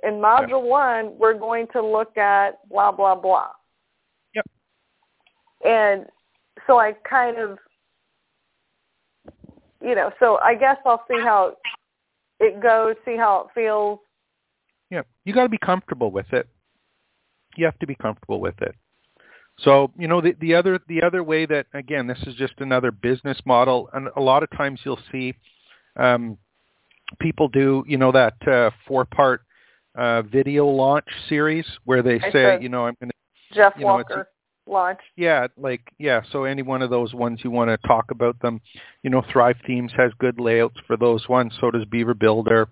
[0.04, 0.70] in module yep.
[0.70, 3.48] one, we're going to look at blah, blah, blah.
[4.34, 4.44] Yep.
[5.64, 6.06] And
[6.66, 7.58] so I kind of,
[9.80, 11.56] you know, so I guess I'll see how
[12.38, 13.98] it goes, see how it feels.
[14.90, 16.46] Yeah, you got to be comfortable with it.
[17.56, 18.74] You have to be comfortable with it.
[19.58, 22.90] So you know the the other the other way that again this is just another
[22.90, 25.34] business model, and a lot of times you'll see
[25.96, 26.36] um,
[27.20, 29.42] people do you know that uh, four part
[29.94, 33.82] uh, video launch series where they I say you know I'm going to Jeff you
[33.82, 34.28] know, Walker
[34.66, 35.00] launch.
[35.16, 36.22] Yeah, like yeah.
[36.32, 38.60] So any one of those ones you want to talk about them,
[39.02, 41.52] you know, Thrive Themes has good layouts for those ones.
[41.60, 42.68] So does Beaver Builder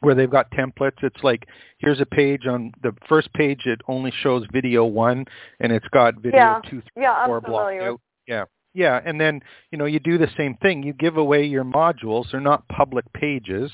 [0.00, 1.02] where they've got templates.
[1.02, 1.46] It's like
[1.78, 3.66] here's a page on the first page.
[3.66, 5.24] It only shows video one,
[5.60, 6.60] and it's got video yeah.
[6.64, 8.00] two, three, yeah, four blocked out.
[8.26, 10.82] Yeah, yeah, and then you know you do the same thing.
[10.82, 12.30] You give away your modules.
[12.30, 13.72] They're not public pages.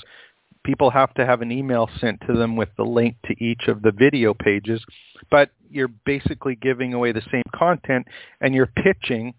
[0.65, 3.83] People have to have an email sent to them with the link to each of
[3.83, 4.83] the video pages,
[5.31, 8.07] but you're basically giving away the same content,
[8.41, 9.35] and you're pitching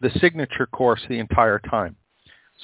[0.00, 1.96] the signature course the entire time.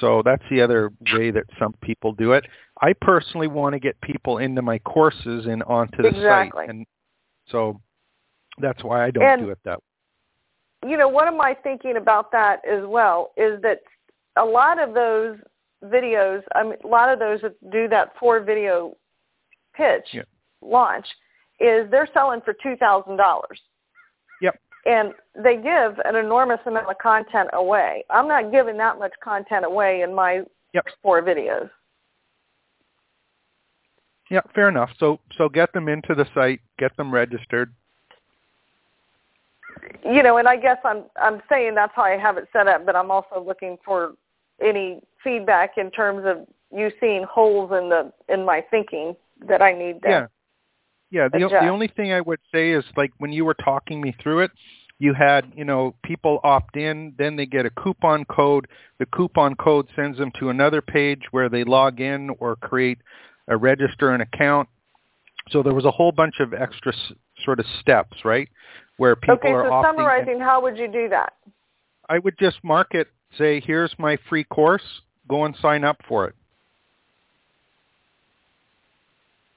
[0.00, 2.44] So that's the other way that some people do it.
[2.82, 6.62] I personally want to get people into my courses and onto the exactly.
[6.62, 6.86] site, and
[7.50, 7.80] so
[8.58, 10.90] that's why I don't and, do it that way.
[10.90, 13.80] You know, what am I thinking about that as well is that
[14.36, 15.38] a lot of those
[15.84, 18.94] videos, I mean, a lot of those that do that four video
[19.74, 20.22] pitch yeah.
[20.60, 21.06] launch,
[21.58, 23.58] is they're selling for two thousand dollars.
[23.58, 23.60] Yep.
[24.86, 28.04] And they give an enormous amount of content away.
[28.08, 30.86] I'm not giving that much content away in my yep.
[31.02, 31.68] four videos.
[34.30, 34.90] Yeah, fair enough.
[34.98, 37.72] So so get them into the site, get them registered.
[40.04, 42.86] You know, and I guess I'm I'm saying that's how I have it set up,
[42.86, 44.14] but I'm also looking for
[44.60, 46.46] any feedback in terms of
[46.76, 49.14] you seeing holes in the in my thinking
[49.46, 50.26] that I need to Yeah.
[51.10, 51.52] Yeah, the adjust.
[51.52, 54.50] the only thing I would say is like when you were talking me through it,
[54.98, 58.66] you had, you know, people opt in, then they get a coupon code.
[58.98, 62.98] The coupon code sends them to another page where they log in or create
[63.48, 64.68] a register an account.
[65.50, 67.12] So there was a whole bunch of extra s-
[67.44, 68.48] sort of steps, right?
[68.96, 69.96] Where people okay, are so opting in.
[69.96, 71.34] summarizing, how would you do that?
[72.08, 74.82] I would just mark it, say, here's my free course,
[75.28, 76.34] go and sign up for it.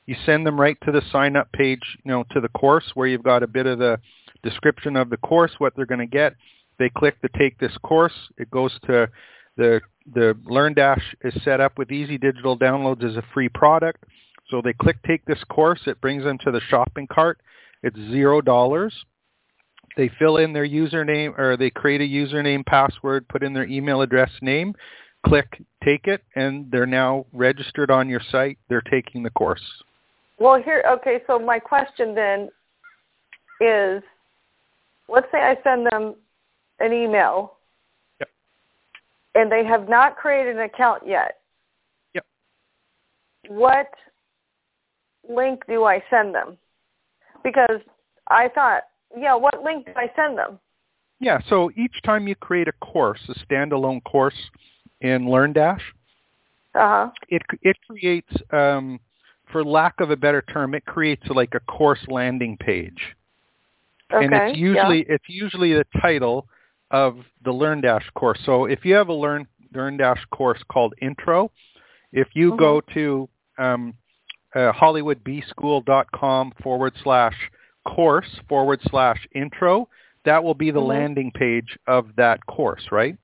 [0.10, 3.06] You send them right to the sign up page, you know, to the course where
[3.08, 4.00] you've got a bit of the
[4.42, 6.34] description of the course, what they're going to get.
[6.80, 8.16] They click to take this course.
[8.40, 9.08] It goes to
[9.56, 14.04] the the LearnDash is set up with Easy Digital Downloads as a free product.
[14.50, 15.82] So they click take this course.
[15.86, 17.40] It brings them to the shopping cart.
[17.84, 18.96] It's zero dollars.
[19.96, 24.02] They fill in their username or they create a username, password, put in their email
[24.02, 24.74] address, name,
[25.24, 28.58] click take it, and they're now registered on your site.
[28.70, 29.62] They're taking the course.
[30.40, 32.50] Well, here, okay, so my question then
[33.60, 34.02] is,
[35.10, 36.16] let's say I send them
[36.80, 37.58] an email
[38.20, 38.30] Yep.
[39.36, 41.40] and they have not created an account yet.
[42.14, 42.26] Yep.
[43.50, 43.90] What
[45.30, 46.58] link do I send them?
[47.44, 47.82] Because
[48.30, 48.84] I thought,
[49.18, 50.60] yeah, what link do I send them?
[51.20, 54.38] Yeah, so each time you create a course, a standalone course
[55.02, 55.82] in LearnDash,
[56.76, 57.10] Uh-huh.
[57.28, 59.00] it it creates, um,
[59.52, 63.16] for lack of a better term, it creates like a course landing page,
[64.14, 64.26] Okay.
[64.26, 64.66] and it's yeah.
[64.66, 66.48] usually it's usually the title
[66.92, 68.40] of the LearnDash course.
[68.46, 71.52] So if you have a Learn LearnDash course called Intro,
[72.12, 73.94] if you go to um,
[74.56, 77.36] uh, hollywoodbschool.com forward slash
[77.86, 79.88] course forward slash intro,
[80.26, 80.88] that will be the Mhm.
[80.88, 83.16] landing page of that course, right?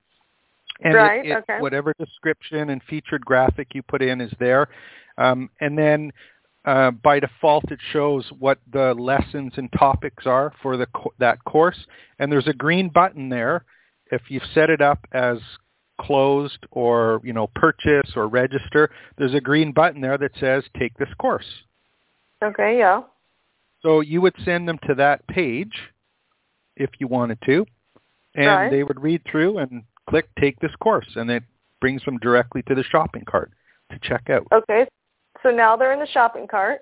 [0.82, 1.60] And it- Right, it- okay.
[1.60, 4.68] whatever description and featured graphic you put in is there.
[5.18, 6.12] Um, and then
[6.64, 11.42] uh, by default, it shows what the lessons and topics are for the co- that
[11.44, 11.78] course.
[12.18, 13.64] And there's a green button there.
[14.10, 15.38] If you've set it up as
[16.00, 20.96] closed or you know purchase or register, there's a green button there that says take
[20.98, 21.46] this course.
[22.42, 23.02] Okay, yeah.
[23.82, 25.74] So you would send them to that page
[26.76, 27.64] if you wanted to,
[28.34, 28.70] and Right.
[28.70, 31.44] they would read through and click take this course, and it
[31.80, 33.52] brings them directly to the shopping cart
[33.90, 34.46] to check out.
[34.52, 34.88] Okay.
[35.42, 36.80] So now they're in the shopping cart.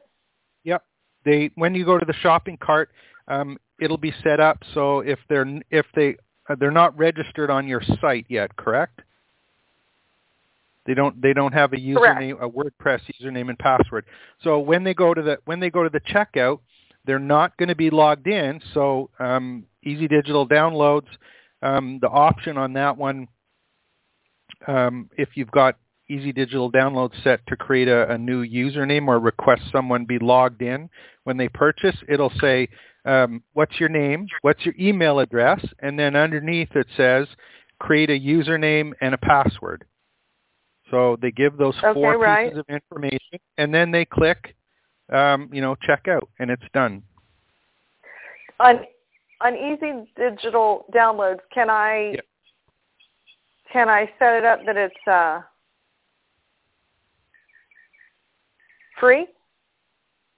[0.64, 0.82] Yep.
[1.24, 2.90] They when you go to the shopping cart,
[3.28, 6.16] um, it'll be set up so if they're if they
[6.48, 9.00] uh, they're not registered on your site yet, correct?
[10.86, 12.20] They don't they don't have a Correct.
[12.20, 14.04] username a WordPress username and password.
[14.42, 16.60] So when they go to the when they go to the checkout,
[17.06, 18.60] they're not going to be logged in.
[18.74, 21.08] So um, Easy Digital Downloads,
[21.62, 23.28] um, the option on that one,
[24.66, 25.76] um, if you've got
[26.08, 30.62] Easy Digital Download set to create a, a new username or request someone be logged
[30.62, 30.90] in
[31.24, 32.68] when they purchase, it'll say,
[33.04, 37.26] um, what's your name, what's your email address, and then underneath it says,
[37.78, 39.84] create a username and a password.
[40.90, 42.46] So they give those Okay, four right.
[42.46, 44.54] pieces of information, and then they click,
[45.12, 47.02] um, you know, check out, and it's done.
[48.60, 48.86] On
[49.40, 52.24] on easy digital downloads, can I Yep.
[53.72, 55.40] can I set it up that it's uh,
[59.04, 59.26] free?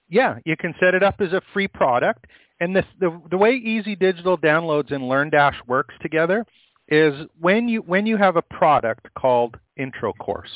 [0.09, 2.25] Yeah, you can set it up as a free product.
[2.59, 6.45] And the, the, the way Easy Digital Downloads and LearnDash works together
[6.87, 10.51] is when you when you have a product called Intro Course.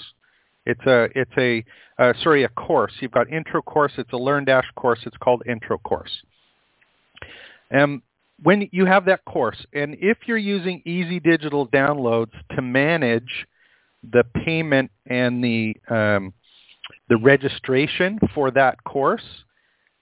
[0.66, 1.64] It's a it's a
[2.02, 2.94] uh, sorry a course.
[3.02, 3.92] You've got Intro Course.
[3.98, 5.00] It's a LearnDash course.
[5.06, 6.12] It's called Intro Course.
[7.72, 8.02] Um,
[8.42, 13.46] when you have that course, and if you're using Easy Digital Downloads to manage
[14.10, 16.34] the payment and the um,
[17.12, 19.44] the registration for that course.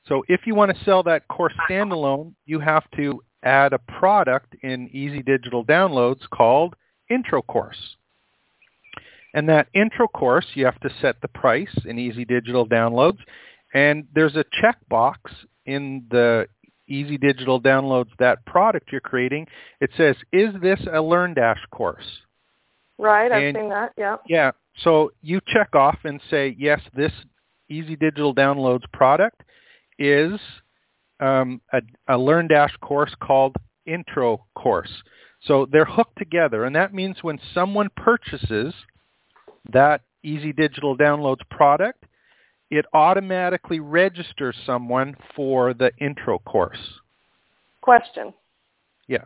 [0.06, 4.56] So if you want to sell that course standalone, you have to add a product
[4.62, 6.76] in Easy Digital Downloads called
[7.10, 7.96] Intro Course.
[9.34, 13.18] And that intro course, you have to set the price in Easy Digital Downloads.
[13.74, 15.16] And there's a checkbox
[15.66, 16.48] in the
[16.88, 19.48] Easy Digital Downloads, that product you're creating.
[19.82, 22.06] It says, is this a LearnDash course?
[23.00, 23.94] Right, I've And- seen that.
[23.98, 24.18] Yeah.
[24.28, 24.52] Yeah.
[24.84, 27.12] So you check off and say, yes, this
[27.70, 29.44] Easy Digital Downloads product
[29.98, 30.40] is
[31.20, 33.56] um, a, a LearnDash course called
[33.86, 34.92] Intro Course.
[35.44, 38.74] So they're hooked together, and that means when someone purchases
[39.72, 42.06] that Easy Digital Downloads product,
[42.70, 46.78] it automatically registers someone for the Intro course.
[47.82, 48.34] Question.
[49.08, 49.24] Yeah.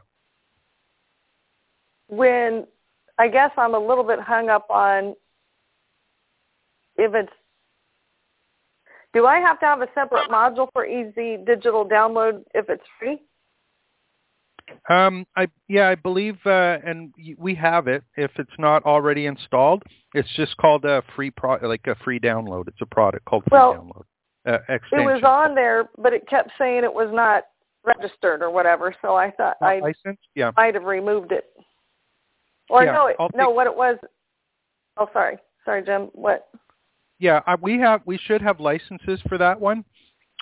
[2.07, 2.65] When
[3.17, 5.15] I guess I'm a little bit hung up on
[6.97, 7.31] if it's
[9.13, 13.21] do I have to have a separate module for easy digital download if it's free?
[14.89, 18.03] Um, I yeah, I believe, uh, and we have it.
[18.15, 19.83] If it's not already installed,
[20.13, 22.67] it's just called a free pro, like a free download.
[22.67, 24.03] It's a product called free well, download.
[24.45, 27.43] Uh, it was on there, but it kept saying it was not
[27.85, 28.95] registered or whatever.
[29.01, 29.81] So I thought I
[30.35, 30.51] yeah.
[30.57, 31.45] might have removed it.
[32.69, 33.97] Or yeah, no, it, no, what it was.
[34.97, 36.09] Oh, sorry, sorry, Jim.
[36.13, 36.47] What?
[37.23, 39.85] Yeah, uh, we have we should have licenses for that one.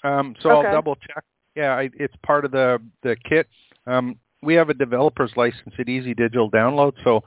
[0.03, 0.67] Um, so okay.
[0.67, 1.23] I'll double check.
[1.55, 3.47] Yeah, I, it's part of the the kit.
[3.86, 7.23] Um, we have a developer's license at Easy Digital Download, so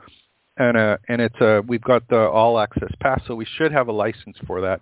[0.56, 3.86] and uh and it's a we've got the all access pass, so we should have
[3.86, 4.80] a license for that.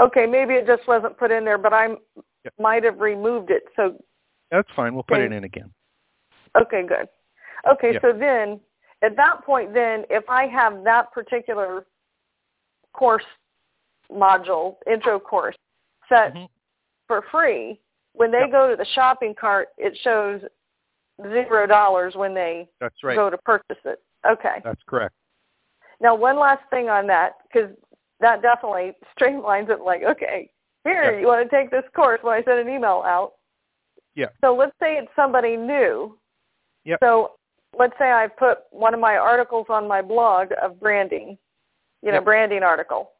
[0.00, 1.88] Okay, maybe it just wasn't put in there, but I
[2.58, 3.64] might have removed it.
[3.76, 4.02] So
[4.50, 4.94] That's fine.
[4.94, 5.26] We'll put Okay.
[5.26, 5.70] it in again.
[6.58, 7.06] okay, good.
[7.70, 8.60] Okay, so then
[9.02, 11.84] at that point, then if I have that particular
[12.94, 13.24] course
[14.10, 15.56] module, intro course,
[16.08, 16.48] set Mhm.
[17.06, 17.80] for free,
[18.12, 18.50] when they Yep.
[18.50, 20.42] go to the shopping cart, it shows
[21.22, 23.14] zero dollars when they That's right.
[23.16, 24.02] go to purchase it.
[24.26, 24.60] Okay.
[24.64, 25.14] That's correct.
[26.00, 27.74] Now, one last thing on that, because
[28.20, 29.80] that definitely streamlines it.
[29.80, 30.50] Like, okay,
[30.84, 31.18] here Yeah.
[31.20, 33.34] you want to take this course when I send an email out.
[34.14, 34.28] Yeah.
[34.40, 36.18] So let's say it's somebody new.
[36.84, 37.00] Yep.
[37.02, 37.36] So
[37.76, 41.38] let's say I put one of my articles on my blog of branding,
[42.02, 42.24] you know, Yep.
[42.24, 43.12] branding article.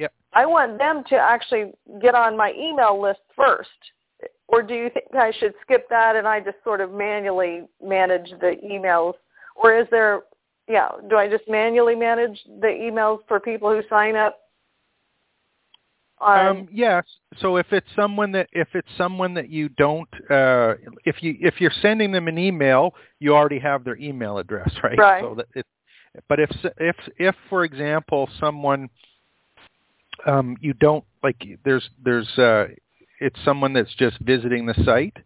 [0.00, 0.12] Yep.
[0.32, 3.68] I want them to actually get on my email list first.
[4.48, 8.30] Or do you think I should skip that and I just sort of manually manage
[8.40, 9.14] the emails?
[9.54, 10.22] Or is there,
[10.68, 14.38] yeah, do I just manually manage the emails for people who sign up?
[16.20, 17.04] Um, yes.
[17.38, 20.74] So if it's someone that if it's someone that you don't uh,
[21.06, 24.98] if you if you're sending them an email, you already have their email address, right?
[24.98, 25.22] Right.
[25.22, 25.64] So that it,
[26.28, 28.90] but if if if for example someone
[30.26, 32.66] um, you don't like there's there's uh,
[33.20, 35.16] it's someone that's just visiting the site.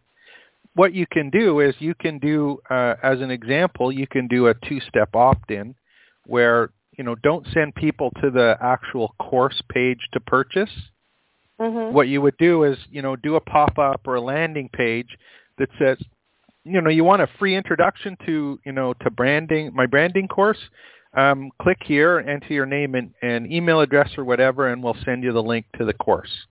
[0.75, 4.49] What you can do is you can do uh, as an example you can do
[4.49, 5.75] a two-step opt-in
[6.27, 10.71] where you know don't send people to the actual course page to purchase
[11.61, 11.93] Mhm.
[11.93, 15.17] what you would do is you know do a pop-up or a landing page
[15.59, 15.99] that says
[16.65, 20.59] you know you want a free introduction to you know to branding my branding course
[21.17, 25.23] um, click here enter your name and, and email address or whatever and we'll send
[25.23, 26.47] you the link to the course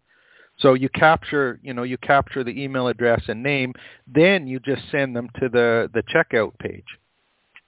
[0.59, 3.73] so you capture you know you capture the email address and name
[4.07, 6.85] then you just send them to the the checkout page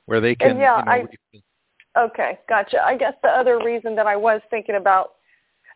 [0.06, 1.06] where they can And yeah, you know, I-
[1.98, 2.84] Okay, gotcha.
[2.84, 5.14] I guess the other reason that I was thinking about,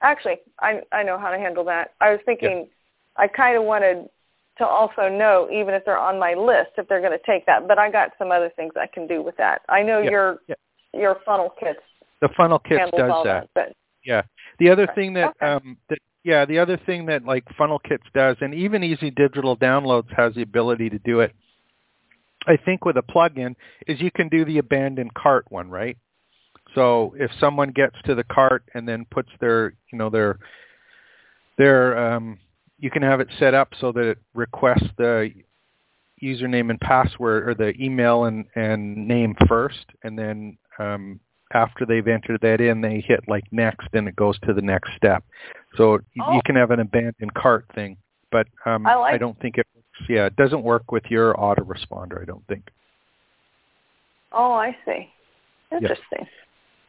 [0.01, 1.93] actually, I I know how to handle that.
[2.01, 2.67] I was thinking,
[3.15, 4.09] I kind of wanted
[4.57, 7.69] to also know, even if they're on my list, if they're going to take that.
[7.69, 9.61] But I got some other things I can do with that.
[9.69, 10.55] I know Yeah, your yeah.
[10.93, 11.79] Your funnel kits
[12.21, 13.73] the funnel kits does that that, but
[14.03, 14.23] Yeah.
[14.59, 14.93] The other Okay.
[14.95, 15.45] thing that Okay.
[15.45, 19.55] um that yeah, the other thing that like Funnel Kits does and even Easy Digital
[19.55, 21.33] Downloads has the ability to do it.
[22.45, 23.55] I think with a plugin
[23.87, 25.97] is you can do the abandoned cart one, right?
[26.75, 30.39] So if someone gets to the cart and then puts their, you know, their
[31.57, 32.37] their um
[32.79, 35.31] you can have it set up so that it requests the
[36.21, 41.19] username and password or the email and, and name first and then um
[41.51, 44.91] after they've entered that in, they hit like next, and it goes to the next
[44.95, 45.23] step.
[45.75, 46.33] So Oh.
[46.33, 47.97] you can have an abandoned cart thing,
[48.31, 50.09] but um, I like- don't think it works.
[50.09, 52.21] Yeah, it doesn't work with your autoresponder.
[52.21, 52.69] I don't think.
[54.31, 55.11] oh, I see.
[55.71, 56.27] Interesting.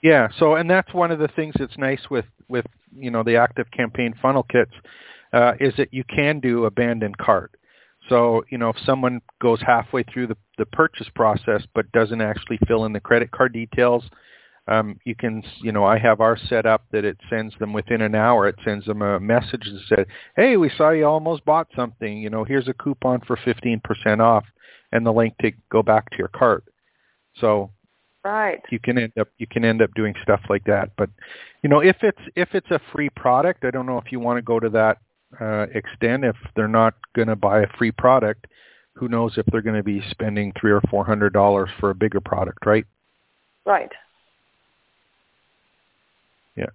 [0.03, 0.29] Yeah.
[0.39, 4.19] So, and that's one of the things that's nice with with you know the ActiveCampaign
[4.21, 4.73] funnel kits
[5.33, 7.53] uh, is that you can do abandoned cart.
[8.09, 12.59] So, you know, if someone goes halfway through the, the purchase process but doesn't actually
[12.67, 14.05] fill in the credit card details,
[14.69, 18.03] um, you can, you know, I have ours set up that it sends them within
[18.03, 18.47] an hour.
[18.47, 22.19] It sends them a message that said, "Hey, we saw you almost bought something.
[22.19, 24.45] You know, here's a coupon for 15% off
[24.93, 26.65] and the link to go back to your cart."
[27.37, 27.71] So
[28.25, 28.61] Right.
[28.71, 30.91] you can end up you can end up doing stuff like that.
[30.97, 31.11] But
[31.63, 34.39] you know, if it's if it's a free product, I don't know if you want
[34.39, 34.99] to go to that
[35.41, 36.25] uh, extent.
[36.25, 38.47] If they're not going to buy a free product,
[38.95, 41.95] who knows if they're going to be spending three or four hundred dollars for a
[41.95, 42.85] bigger product, right?
[43.65, 43.91] Right.
[46.57, 46.67] Yeah.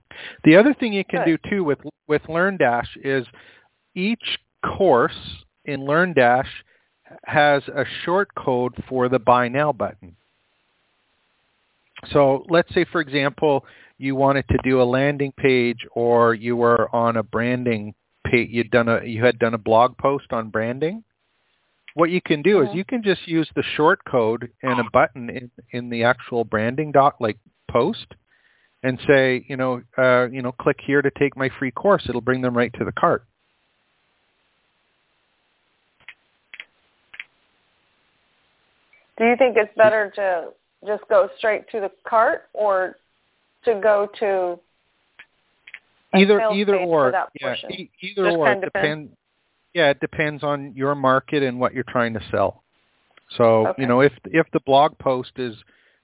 [0.43, 1.41] The other thing you can Good.
[1.43, 3.25] do too with with LearnDash is
[3.93, 5.17] each course
[5.65, 6.47] in LearnDash
[7.25, 10.15] has a short code for the buy now button.
[12.11, 13.65] So let's say, for example,
[13.97, 17.93] you wanted to do a landing page, or you were on a branding.
[18.31, 21.03] You'd done a you had done a blog post on branding.
[21.93, 22.75] What you can do is Mhm.
[22.75, 26.91] you can just use the short code and a button in, in the actual branding
[26.91, 27.37] doc, like
[27.69, 28.15] post,
[28.83, 32.07] and say, you know, uh, you know, click here to take my free course.
[32.09, 33.25] It'll bring them right to the cart.
[39.17, 40.53] Do you think it's better to
[40.85, 42.97] just go straight to the cart or
[43.63, 44.59] to go to
[46.17, 47.13] either either or.
[47.39, 48.51] yeah e- either just or.
[48.51, 49.11] it depends.
[49.73, 52.63] yeah it depends on your market and what you're trying to sell.
[53.37, 53.81] So okay.
[53.81, 55.55] you know if if the blog post is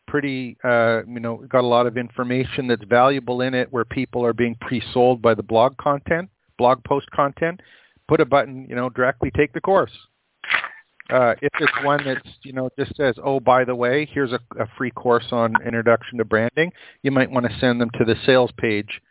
[0.07, 4.25] pretty uh you know got a lot of information that's valuable in it where people
[4.25, 7.61] are being pre-sold by the blog content blog post content
[8.07, 9.91] put a button you know directly take the course.
[11.09, 14.39] Uh, if it's one that's you know just says, "Oh, by the way, here's a,
[14.59, 16.71] a free course on introduction to branding,"
[17.03, 19.01] you might want to send them to the sales page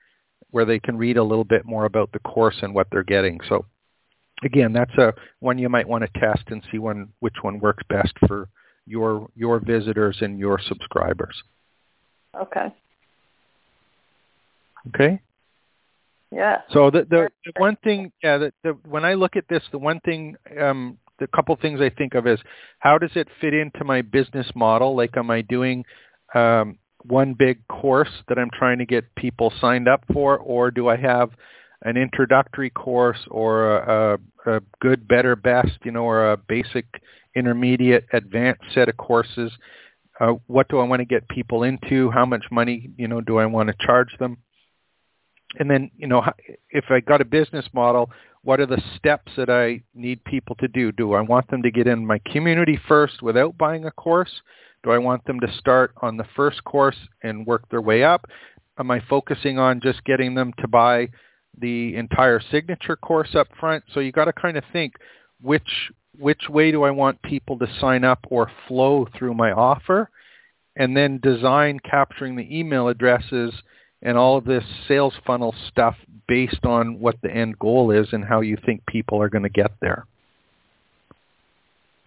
[0.51, 3.41] where they can read a little bit more about the course and what they're getting.
[3.49, 3.65] So,
[4.43, 7.83] again, that's a one you might want to test and see one which one works
[7.89, 8.49] best for
[8.87, 11.43] your your visitors and your subscribers.
[12.39, 12.73] Okay.
[14.89, 15.21] Okay.
[16.31, 16.59] Yeah.
[16.73, 19.79] So the the, the one thing, yeah, the, the when I look at this, the
[19.79, 22.41] one thing um, the couple things I think of is
[22.79, 24.97] how does it fit into my business model?
[24.97, 25.85] Like, am I doing
[26.35, 30.89] um, one big course that I'm trying to get people signed up for, or do
[30.89, 31.31] I have
[31.83, 36.87] an introductory course or a, a, a good, better, best, you know, or a basic,
[37.35, 39.53] intermediate, advanced set of courses?
[40.21, 42.11] Uh, what do I want to get people into?
[42.11, 44.37] How much money, you know, do I want to charge them?
[45.59, 46.23] And then, you know,
[46.71, 48.11] if I got a business model,
[48.43, 50.93] what are the steps that I need people to do?
[50.93, 54.31] Do I want them to get in my community first without buying a course?
[54.83, 58.27] Do I want them to start on the first course and work their way up?
[58.79, 61.09] Am I focusing on just getting them to buy
[61.59, 63.85] the entire signature course up front?
[63.93, 64.95] So you got to kind of think
[65.43, 70.11] which which way do I want people to sign up or flow through my offer?
[70.77, 73.53] And then design capturing the email addresses
[74.03, 75.95] and all of this sales funnel stuff
[76.27, 79.51] based on what the end goal is and how you think people are going to
[79.51, 80.07] get there.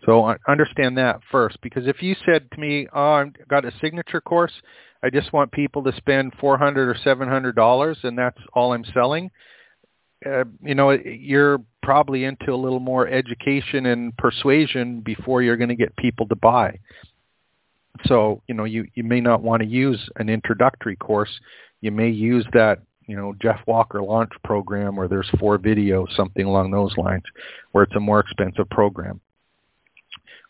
[0.06, 4.22] So understand that first, because if you said to me, "Oh, I've got a signature
[4.22, 4.52] course,
[5.02, 8.74] I just want people to spend four hundred or seven hundred dollars, and that's all
[8.74, 9.32] I'm selling,"
[10.26, 15.70] uh, you know, you're probably into a little more education and persuasion before you're going
[15.70, 16.80] to get people to buy.
[18.06, 21.30] So, you know, you, you may not want to use an introductory course
[21.84, 26.46] you may use that you know Jeff Walker launch program where there's four videos, something
[26.46, 27.24] along those lines,
[27.74, 29.20] where it's a more expensive program.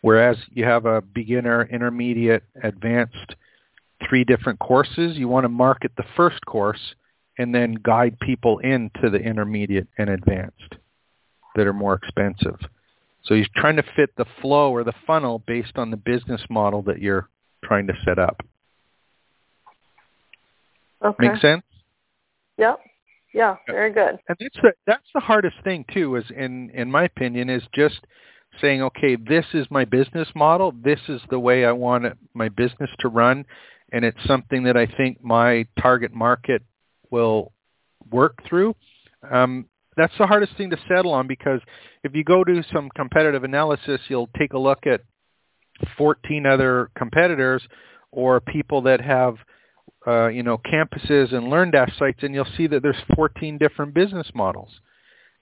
[0.04, 3.36] Whereas you have a beginner, intermediate, advanced,
[4.08, 6.95] three different courses, you want to market the first course
[7.38, 10.76] and then guide people into the intermediate and advanced
[11.56, 12.60] that are more expensive.
[13.24, 16.82] So you're trying to fit the flow or the funnel based on the business model
[16.82, 17.30] that you're
[17.64, 18.45] trying to set up.
[21.01, 21.30] Okay.
[21.30, 21.64] Make sense?
[22.58, 22.78] Yep.
[23.34, 24.20] Yeah, very good.
[24.28, 28.01] And that's the that's the hardest thing too, is in in my opinion, is just
[28.62, 30.74] saying, okay, this is my business model.
[30.84, 33.45] This is the way I want my business to run,
[33.91, 36.64] and it's something that I think my target market
[37.10, 37.51] will
[38.12, 38.76] work through.
[39.30, 41.62] Um, that's the hardest thing to settle on because
[42.04, 45.01] if you go do some competitive analysis, you'll take a look at
[45.97, 47.62] 14 other competitors
[48.12, 49.38] or people that have
[50.06, 54.28] uh, you know, campuses and LearnDash sites, and you'll see that there's 14 different business
[54.34, 54.70] models.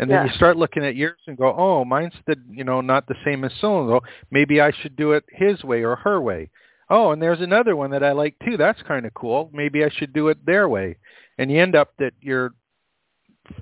[0.01, 0.31] And then yeah.
[0.31, 3.43] you start looking at yours and go, oh, mine's the, you know, not the same
[3.43, 4.01] as so and so.
[4.31, 6.49] Maybe I should do it his way or her way.
[6.89, 8.57] Oh, and there's another one that I like too.
[8.57, 9.51] That's kind of cool.
[9.53, 10.97] Maybe I should do it their way.
[11.37, 12.51] And you end up that you're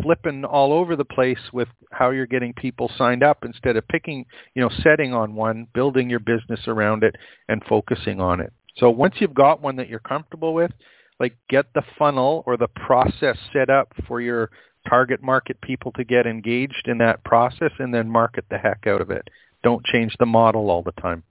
[0.01, 4.25] flipping all over the place with how you're getting people signed up instead of picking,
[4.55, 7.15] you know, setting on one, building your business around it,
[7.49, 8.53] and focusing on it.
[8.77, 10.71] So once you've got one that you're comfortable with,
[11.19, 14.49] like get the funnel or the process set up for your
[14.87, 19.01] target market people to get engaged in that process and then market the heck out
[19.01, 19.27] of it.
[19.63, 21.23] Don't change the model all the time.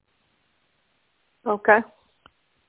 [1.47, 1.79] Okay.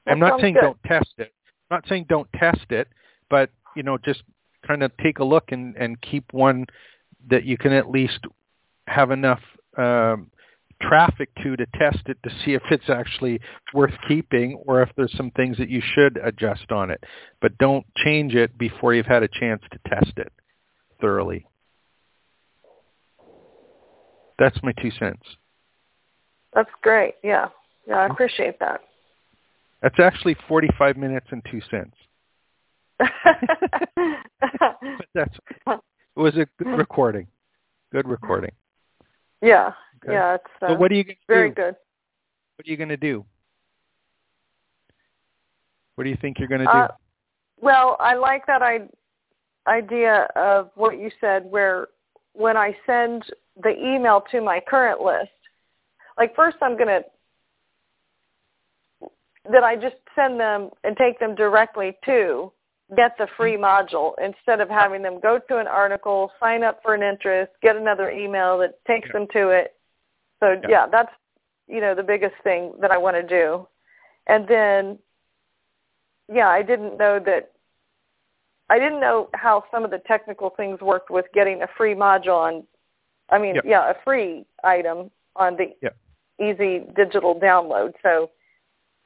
[0.05, 0.61] That I'm not saying good.
[0.61, 1.33] don't test it.
[1.69, 2.87] I'm not saying don't test it,
[3.29, 4.23] but you know, just
[4.65, 6.65] kind of take a look and, and keep one
[7.29, 8.19] that you can at least
[8.87, 9.41] have enough
[9.77, 10.31] um,
[10.81, 13.39] traffic to to test it to see if it's actually
[13.73, 17.03] worth keeping or if there's some things that you should adjust on it.
[17.41, 20.31] But don't change it before you've had a chance to test it
[21.01, 21.45] thoroughly.
[24.37, 25.23] That's my two cents.
[26.53, 27.15] That's great.
[27.23, 27.49] Yeah.
[27.87, 28.81] Yeah, I appreciate that.
[29.81, 31.95] That's actually 45 minutes and 2 cents.
[32.99, 33.09] but
[35.13, 35.35] that's
[35.65, 35.79] it
[36.15, 37.27] was a good recording.
[37.93, 38.51] Good recording.
[39.41, 39.71] Yeah.
[40.03, 40.13] Okay.
[40.13, 41.55] Yeah, it's uh, so what are you very do?
[41.55, 41.75] good.
[42.55, 43.25] What are you going to do?
[45.95, 46.71] What do you think you're going to do?
[46.71, 46.87] Uh,
[47.61, 48.81] well, I like that I,
[49.69, 51.87] idea of what you said where
[52.33, 53.23] when I send
[53.61, 55.31] the email to my current list,
[56.17, 57.03] like first I'm going to
[59.51, 62.51] that I just send them and take them directly to
[62.95, 66.93] get the free module instead of having them go to an article, sign up for
[66.93, 69.13] an interest, get another email that takes Yeah.
[69.13, 69.75] them to it.
[70.39, 70.69] So Yeah.
[70.69, 71.13] yeah, that's
[71.67, 73.67] you know the biggest thing that I want to do.
[74.27, 74.99] And then
[76.31, 77.51] yeah, I didn't know that
[78.69, 82.37] I didn't know how some of the technical things worked with getting a free module
[82.37, 82.63] on
[83.31, 83.65] I mean, Yep.
[83.65, 85.95] yeah, a free item on the Yep.
[86.39, 87.93] easy digital download.
[88.01, 88.31] So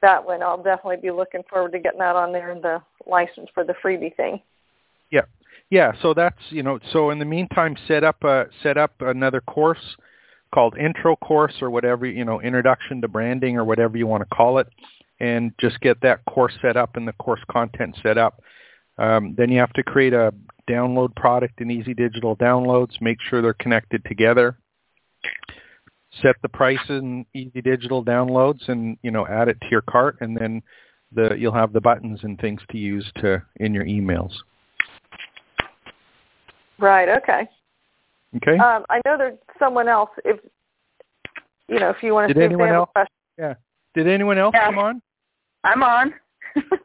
[0.00, 3.50] that one I'll definitely be looking forward to getting that on there and the license
[3.50, 4.40] for the freebie thing.
[5.10, 5.24] Yeah,
[5.70, 5.92] yeah.
[6.00, 6.78] So that's you know.
[6.92, 9.96] So in the meantime, set up a set up another course
[10.54, 14.34] called intro course or whatever you know, introduction to branding or whatever you want to
[14.34, 14.68] call it,
[15.20, 18.40] and just get that course set up and the course content set up.
[18.98, 20.32] Um, then you have to create a
[20.68, 23.00] download product in Easy Digital Downloads.
[23.00, 24.56] Make sure they're connected together.
[26.22, 30.18] Set the price in Easy Digital Downloads, and you know, add it to your cart,
[30.20, 30.62] and then
[31.12, 34.32] the you'll have the buttons and things to use to in your emails.
[36.78, 37.08] Right.
[37.08, 37.48] Okay.
[38.36, 38.58] Okay.
[38.58, 40.10] Um, I know there's someone else.
[40.24, 40.38] If
[41.68, 42.90] you know, if you want to Did see if they anyone else-.
[43.38, 43.54] Yeah.
[43.94, 44.66] Did anyone else Yeah.
[44.66, 45.02] come on?
[45.64, 46.14] I'm on.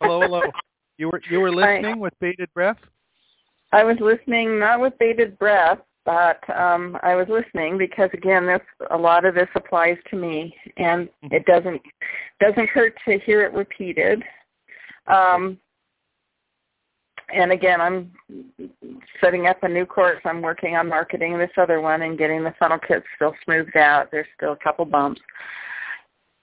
[0.02, 0.42] Hello, hello.
[1.00, 2.78] You were you were listening with bated breath.
[3.72, 8.60] I was listening, not with bated breath, but um, I was listening because again, this
[8.92, 11.36] a lot of this applies to me, and Mm-hmm.
[11.36, 11.82] it doesn't
[12.42, 14.22] doesn't hurt to hear it repeated.
[15.08, 15.58] Um,
[17.34, 18.12] and again, I'm
[19.22, 20.20] setting up a new course.
[20.26, 24.10] I'm working on marketing this other one and getting the funnel kits still smoothed out.
[24.12, 25.22] There's still a couple bumps,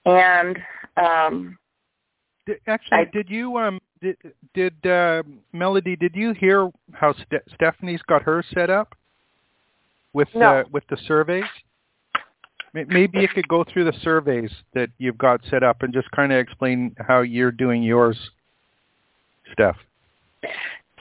[0.05, 0.57] and
[0.95, 1.59] um,
[2.47, 4.17] Did, actually, I- did you um did
[4.53, 5.23] did uh,
[5.53, 5.95] Melody?
[5.95, 8.95] Did you hear how Ste- Stephanie's got her set up
[10.13, 10.59] with No.
[10.59, 11.43] uh, with the surveys?
[12.73, 16.31] Maybe you could go through the surveys that you've got set up and just kind
[16.31, 18.17] of explain how you're doing yours,
[19.53, 19.77] Steph.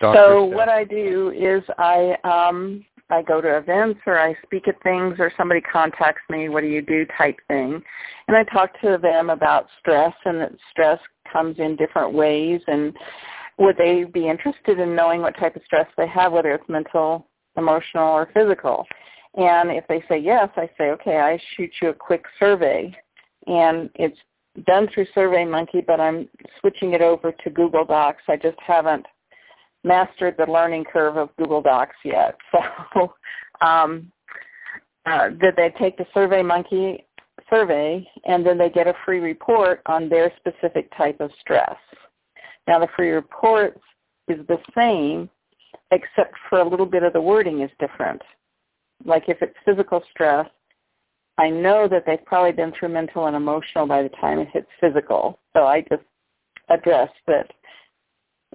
[0.00, 0.16] Dr.
[0.16, 0.56] So Steph.
[0.56, 5.16] what I do is I um I go to events or I speak at things
[5.18, 7.80] or somebody contacts me, what do you do type thing.
[8.26, 10.98] And I talk to them about stress and that stress
[11.32, 12.96] comes in different ways and
[13.58, 17.26] would they be interested in knowing what type of stress they have, whether it's mental,
[17.56, 18.84] emotional, or physical.
[19.36, 22.94] And if they say yes, I say, okay, I shoot you a quick survey.
[23.46, 24.18] And it's
[24.66, 26.28] done through SurveyMonkey, but I'm
[26.60, 28.22] switching it over to Google Docs.
[28.28, 29.06] I just haven't
[29.84, 32.36] mastered the learning curve of Google Docs yet.
[32.94, 33.14] So
[33.66, 34.12] um,
[35.06, 37.02] uh, that they take the SurveyMonkey
[37.48, 41.76] survey and then they get a free report on their specific type of stress.
[42.66, 43.80] Now the free report
[44.28, 45.30] is the same
[45.90, 48.20] except for a little bit of the wording is different.
[49.04, 50.48] Like if it's physical stress,
[51.38, 54.68] I know that they've probably been through mental and emotional by the time it hits
[54.80, 55.38] physical.
[55.54, 56.02] So I just
[56.68, 57.50] address that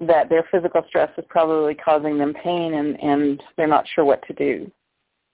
[0.01, 4.25] that their physical stress is probably causing them pain and, and they're not sure what
[4.27, 4.69] to do.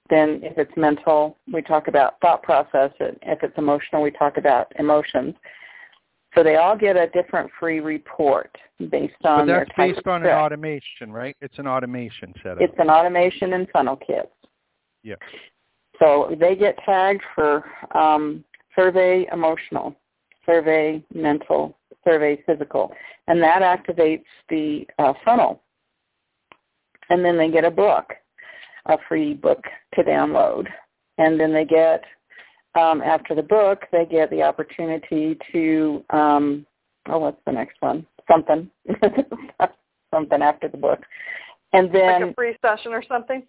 [0.09, 2.91] Then if it's mental, we talk about thought process.
[2.99, 5.35] If it's emotional, we talk about emotions.
[6.35, 8.55] So they all get a different free report
[8.89, 11.35] based But on their that's type based on an automation, right?
[11.41, 12.61] It's an automation setup.
[12.61, 14.27] It's an automation and funnel kits.
[15.03, 15.15] Yeah.
[15.99, 17.65] So they get tagged for
[17.95, 18.43] um,
[18.75, 19.95] survey emotional,
[20.45, 21.76] survey mental,
[22.07, 22.91] survey physical,
[23.27, 25.61] and that activates the uh, funnel.
[27.09, 28.13] And then they get a book,
[28.85, 29.63] a free book
[29.95, 30.67] to download.
[31.17, 32.03] And then they get,
[32.75, 36.65] um, after the book, they get the opportunity to, um,
[37.07, 38.05] oh, what's the next one?
[38.29, 38.69] Something.
[40.13, 40.99] Something after the book.
[41.73, 43.43] And then like a free session or something.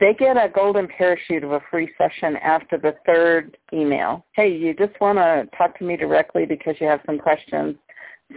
[0.00, 4.24] They get a golden parachute of a free session after the third email.
[4.32, 7.76] Hey, you just want to talk to me directly because you have some questions.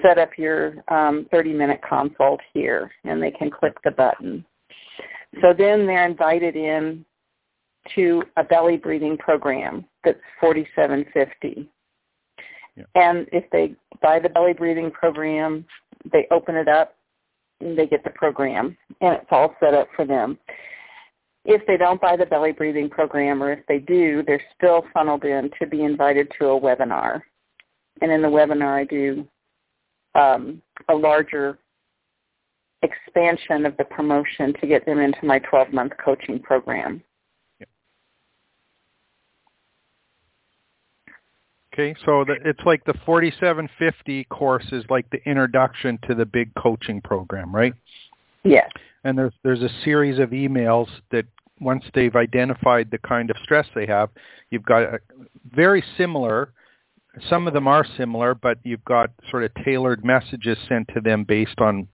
[0.02, 4.44] Set up your um, 30-minute consult here, and they can click the button.
[5.42, 7.06] So then they're invited in
[7.96, 11.70] to a belly breathing program that's 4750.
[12.76, 12.84] Yeah.
[12.96, 15.66] And if they buy the belly breathing program,
[16.12, 16.96] they open it up,
[17.62, 20.38] and they get the program, and it's all set up for them
[21.46, 25.26] if they don't buy the belly breathing program or if they do, they're still funneled
[25.26, 27.22] in to be invited to a webinar.
[28.02, 29.28] And in the webinar, I do
[30.16, 31.60] um, a larger
[32.82, 37.04] expansion of the promotion to get them into my 12-month coaching program.
[41.74, 46.54] Okay, so the, it's like the 4750 course is like the introduction to the big
[46.54, 47.74] coaching program, right?
[48.44, 48.70] Yes.
[49.04, 51.26] And there's there's a series of emails that
[51.64, 54.10] once they've identified the kind of stress they have,
[54.50, 55.00] you've got a
[55.54, 56.54] very similar
[57.30, 61.24] some of them are similar, but you've got sort of tailored messages sent to them
[61.24, 61.88] based on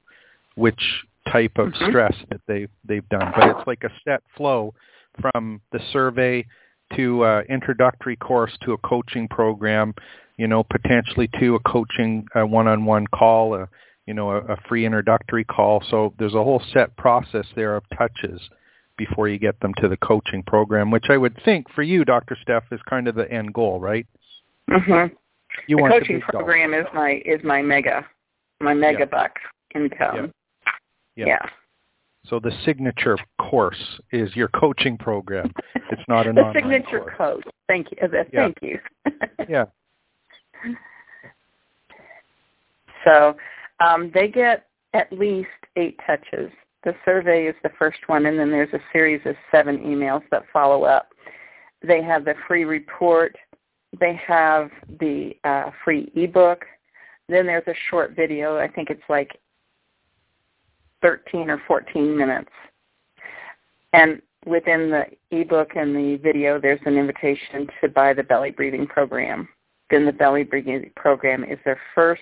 [0.55, 0.82] which
[1.28, 1.89] type of Mhm.
[1.89, 3.32] stress that they they've done.
[3.36, 4.74] But it's like a set flow
[5.20, 6.45] from the survey
[6.95, 9.93] to uh, introductory course to a coaching program,
[10.38, 13.67] you know, potentially to a coaching uh, one-on-one call, a,
[14.07, 15.82] you know, a, a free introductory call.
[15.89, 18.49] So there's a whole set process there of touches
[19.00, 22.38] before you get them to the coaching program, which I would think for you, Dr.
[22.41, 24.06] Steph, is kind of the end goal, right?
[24.70, 25.16] Mhm.
[25.68, 26.43] You the want the coaching dollar.
[26.43, 28.06] program is my is my mega
[28.60, 29.06] my mega Yeah.
[29.06, 29.39] buck
[29.74, 30.32] income.
[31.16, 31.26] Yeah.
[31.26, 31.45] yeah.
[32.26, 35.52] So the signature course is your coaching program.
[35.76, 37.16] It's not an the online signature course.
[37.18, 37.43] code.
[37.68, 37.97] Thank you.
[38.04, 38.24] Uh, Yeah.
[38.34, 38.80] Thank you.
[39.50, 39.66] Yeah.
[43.06, 43.36] So
[43.80, 45.47] um, they get at least
[45.78, 46.52] eight touches.
[46.84, 50.44] The survey is the first one, and then there's a series of seven emails that
[50.52, 51.10] follow up.
[51.86, 53.36] They have the free report.
[54.00, 54.70] They have
[55.00, 56.66] the uh, free ebook.
[57.28, 58.58] Then there's a short video.
[58.58, 59.40] I think it's like
[61.02, 62.52] 13 or 14 minutes.
[63.94, 68.88] And within the ebook and the video, there's an invitation to buy the belly breathing
[68.88, 69.50] program.
[69.90, 72.22] Then the belly breathing program is their first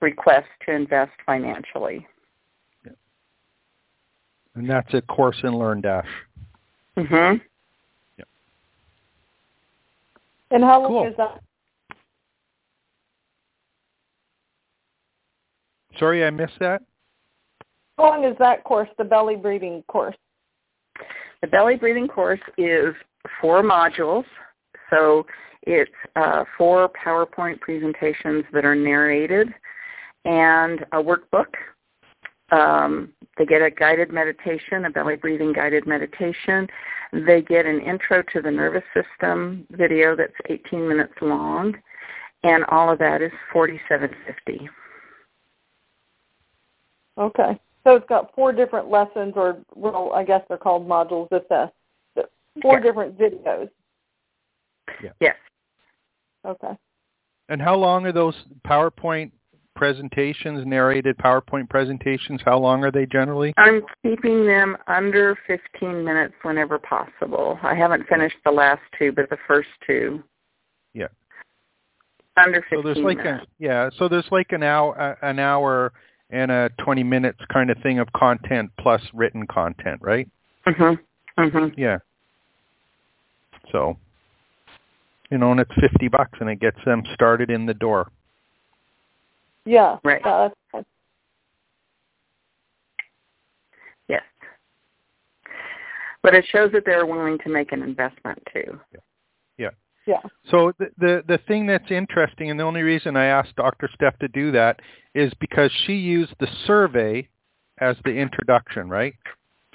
[0.00, 2.06] request to invest financially.
[4.54, 6.06] And that's a course in LearnDash.
[6.96, 7.36] hmm
[10.50, 11.06] And how long Cool.
[11.06, 11.42] is that?
[15.98, 16.82] Sorry, I missed that.
[17.98, 20.16] How long is that course, the belly breathing course?
[21.42, 22.94] The belly breathing course is
[23.40, 24.24] four modules.
[24.90, 25.26] So
[25.62, 29.48] it's uh, four PowerPoint presentations that are narrated
[30.24, 31.52] and a workbook.
[32.50, 36.66] Um, they get a guided meditation, a belly breathing guided meditation.
[37.12, 41.76] They get an intro to the nervous system video that's 18 minutes long,
[42.42, 44.68] and all of that is 47.50.
[47.18, 47.60] Okay.
[47.84, 51.28] So it's got four different lessons, or well, I guess they're called modules.
[51.30, 51.72] It's a
[52.60, 52.80] four Yeah.
[52.80, 53.70] different videos.
[55.20, 55.36] Yes.
[56.44, 56.76] Okay.
[57.48, 58.34] And how long are those
[58.66, 59.32] PowerPoint
[59.78, 62.40] presentations, narrated PowerPoint presentations?
[62.44, 63.54] How long are they generally?
[63.56, 67.58] I'm keeping them under 15 minutes whenever possible.
[67.62, 70.20] I haven't finished the last two, but the first two.
[70.94, 71.06] Yeah.
[72.36, 73.44] Under 15 So there's like minutes.
[73.44, 75.92] a yeah, so there's like an hour an hour
[76.30, 80.28] and a 20 minutes kind of thing of content plus written content, right?
[80.66, 80.98] Mhm.
[81.38, 81.74] Mhm.
[81.76, 81.98] Yeah.
[83.70, 83.96] So,
[85.30, 88.10] you know, and it's 50 bucks and it gets them started in the door.
[89.68, 89.98] Yeah.
[90.02, 90.22] Right.
[90.24, 90.84] Yeah, that's fine.
[94.08, 94.22] Yes.
[96.22, 98.80] But it shows that they're willing to make an investment too.
[98.92, 99.00] Yeah.
[100.08, 100.20] Yeah.
[100.50, 103.90] So the, the the thing that's interesting, and the only reason I asked Dr.
[103.94, 104.80] Steph to do that
[105.14, 107.28] is because she used the survey
[107.78, 109.14] as the introduction, right?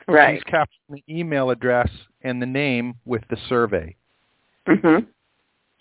[0.07, 0.35] Right.
[0.37, 1.89] She's capturing the email address
[2.23, 3.95] and the name with the survey.
[4.67, 5.05] Mhm.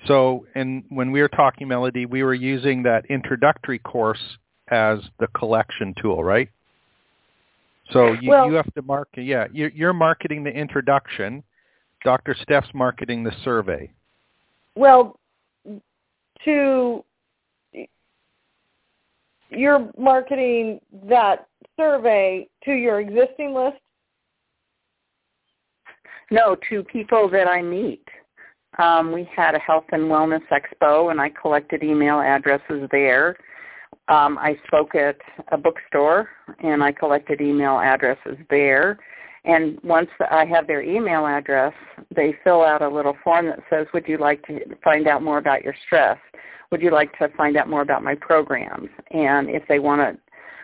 [0.07, 4.36] So, and when we were talking Melody, we were using that introductory course
[4.68, 6.48] as the collection tool, right?
[7.90, 11.42] So you, Well- you have to market, yeah, you're, you're marketing the introduction.
[12.05, 12.34] Dr.
[12.42, 13.90] Steph's marketing the survey.
[14.74, 15.18] Well,
[16.44, 17.05] to
[19.50, 21.46] you're marketing that
[21.76, 23.76] survey to your existing list.
[26.30, 28.03] No, to people that I meet.
[28.78, 33.36] Um, we had a health and wellness expo, and I collected email addresses there.
[34.08, 35.16] Um, I spoke at
[35.50, 36.28] a bookstore,
[36.62, 38.98] and I collected email addresses there.
[39.44, 41.74] And once I have their email address,
[42.14, 45.38] they fill out a little form that says, "Would you like to find out more
[45.38, 46.18] about your stress?
[46.70, 50.18] Would you like to find out more about my programs?" And if they want to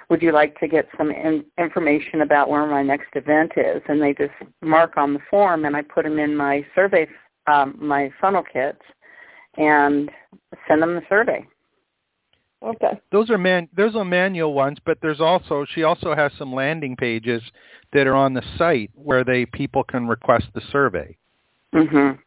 [0.09, 3.83] would you like to get some in, information about where my next event is?
[3.89, 4.33] And they just
[4.63, 7.07] mark on the form, and I put them in my survey,
[7.49, 8.83] um, my funnel kits,
[9.57, 10.11] and
[10.67, 11.47] send them the survey.
[12.63, 13.01] Okay.
[13.13, 16.97] Those are man those are manual ones, but there's also she also has some landing
[16.97, 17.43] pages
[17.93, 21.17] that are on the site where they people can request the survey.
[21.73, 22.19] Mhm.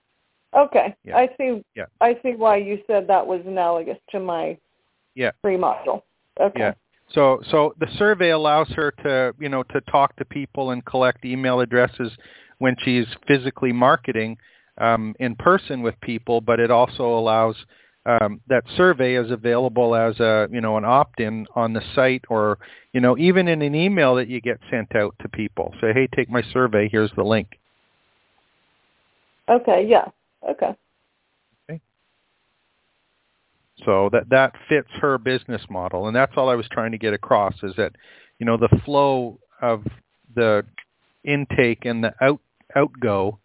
[0.54, 0.96] Okay.
[1.04, 1.18] Yeah.
[1.18, 1.64] I see.
[1.76, 1.86] Yeah.
[2.00, 4.58] I see why you said that was analogous to my
[5.16, 5.32] Yeah.
[5.42, 6.04] free module.
[6.40, 6.60] Okay.
[6.60, 6.74] Yeah.
[7.10, 11.26] So so the survey allows her to, you know, to talk to people and collect
[11.26, 12.18] email addresses
[12.60, 14.38] when she's physically marketing
[14.78, 17.56] um, in person with people, but it also allows
[18.06, 22.58] um, that survey is available as a, you know, an opt-in on the site or,
[22.94, 25.74] you know, even in an email that you get sent out to people.
[25.80, 26.90] Say, hey, take my survey.
[26.92, 27.60] Here's the link.
[29.48, 29.86] Okay.
[29.88, 30.06] Yeah.
[30.50, 30.76] Okay.
[33.86, 37.14] So that that fits her business model, and that's all I was trying to get
[37.14, 37.94] across is that
[38.40, 39.84] you know the flow of
[40.36, 40.66] the
[41.24, 42.40] intake and the out
[42.76, 43.40] outgo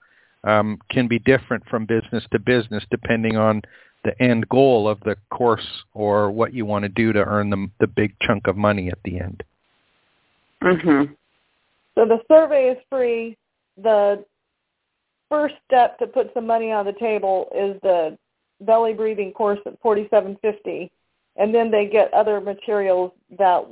[0.46, 3.62] um, can be different from business to business depending on
[4.04, 7.68] the end goal of the course or what you want to do to earn the
[7.80, 9.42] the big chunk of money at the end.
[10.62, 11.16] Mhm.
[11.96, 13.36] So the survey is free.
[13.76, 14.24] The
[15.28, 18.16] first step to put some money on the table is the
[18.60, 20.90] belly breathing course at 4750
[21.36, 23.66] and then they get other materials that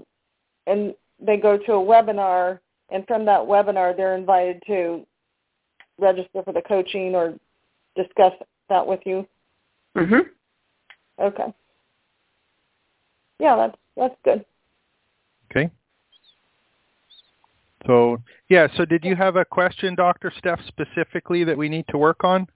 [0.66, 2.58] and they go to a webinar
[2.90, 5.06] and from that webinar they're invited to
[5.98, 7.34] register for the coaching or
[7.96, 8.32] discuss
[8.68, 9.26] that with you
[9.96, 10.28] Mhm.
[11.20, 11.54] okay
[13.38, 14.44] yeah that's that's good
[15.54, 15.70] Okay.
[17.86, 20.32] So yeah, so did you have a question, Dr.
[20.38, 22.46] Steph, specifically that we need to work on?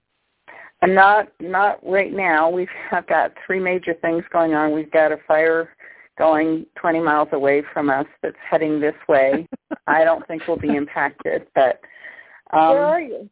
[0.80, 2.49] And not not right now.
[2.49, 4.72] We've have got three major things going on.
[4.72, 5.70] We've got a fire
[6.16, 9.47] going 20 miles away from us that's heading this way.
[9.86, 11.80] I don't think we'll be impacted, but
[12.53, 13.28] um, where are you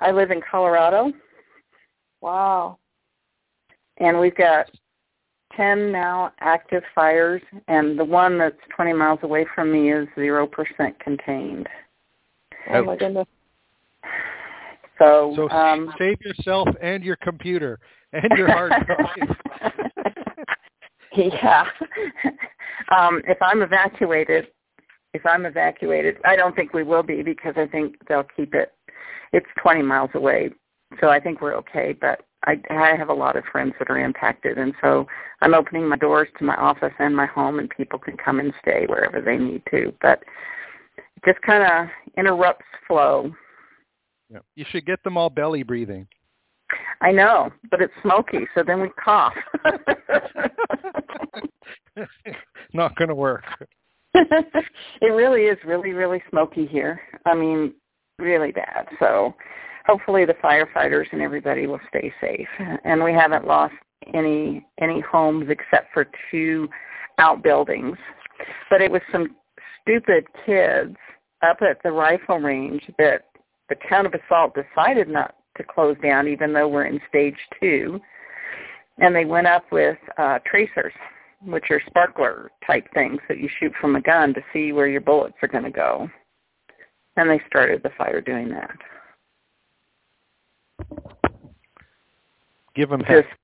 [0.00, 1.12] I live in Colorado,
[2.20, 2.78] wow
[3.98, 4.70] and we've got
[5.56, 10.48] 10 now active fires, and the one that's 20 miles away from me is 0%
[11.00, 11.68] contained.
[12.72, 13.26] oh my goodness
[14.98, 17.78] So, So um, save yourself and your computer
[18.12, 19.36] and your hard drive.
[21.16, 21.64] yeah.
[22.96, 24.48] um, if I'm evacuated,
[25.14, 28.72] if I'm evacuated, I don't think we will be because I think they'll keep it.
[29.32, 30.50] It's 20 miles away,
[31.00, 31.94] so I think we're okay.
[31.98, 35.06] But I, I have a lot of friends that are impacted, and so
[35.40, 38.52] I'm opening my doors to my office and my home, and people can come and
[38.60, 39.92] stay wherever they need to.
[40.00, 40.22] But
[40.96, 43.32] it just kind of interrupts flow.
[44.30, 44.40] Yeah.
[44.54, 46.06] You should get them all belly breathing.
[47.02, 49.34] I know, but it's smoky, so then we cough.
[52.72, 53.44] Not going to work.
[55.00, 57.00] it really is really, really smoky here.
[57.24, 57.74] I mean,
[58.18, 58.86] really bad.
[58.98, 59.34] So
[59.86, 62.48] hopefully the firefighters and everybody will stay safe.
[62.84, 63.74] And we haven't lost
[64.14, 66.68] any any homes except for two
[67.18, 67.96] outbuildings.
[68.68, 69.36] But it was some
[69.80, 70.96] stupid kids
[71.42, 73.26] up at the rifle range that
[73.68, 78.00] the town of Basalt decided not to close down even though we're in stage two.
[78.98, 80.92] And they went up with uh tracers
[81.44, 85.00] which are sparkler type things that you shoot from a gun to see where your
[85.00, 86.08] bullets are going to go.
[87.16, 88.70] And they started the fire doing that.
[92.74, 93.24] Give them heck.
[93.24, 93.34] Just,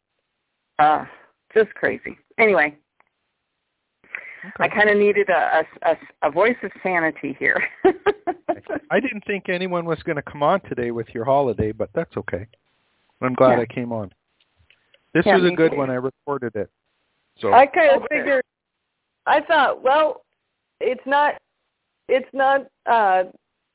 [0.79, 1.05] uh,
[1.55, 2.17] just crazy.
[2.39, 2.75] Anyway,
[4.59, 7.63] I kind of needed a, a, a, a voice of sanity here.
[8.91, 12.17] I didn't think anyone was going to come on today with your holiday, but that's
[12.17, 12.47] okay.
[13.21, 13.61] I'm glad Yeah.
[13.63, 14.13] I came on.
[15.15, 15.79] This Yeah, was a good too.
[15.79, 15.91] one.
[15.91, 16.71] I recorded it.
[17.41, 18.19] So I kind of Okay.
[18.19, 18.45] figured.
[19.27, 20.23] I thought, well,
[20.81, 21.35] it's not,
[22.09, 23.25] it's not uh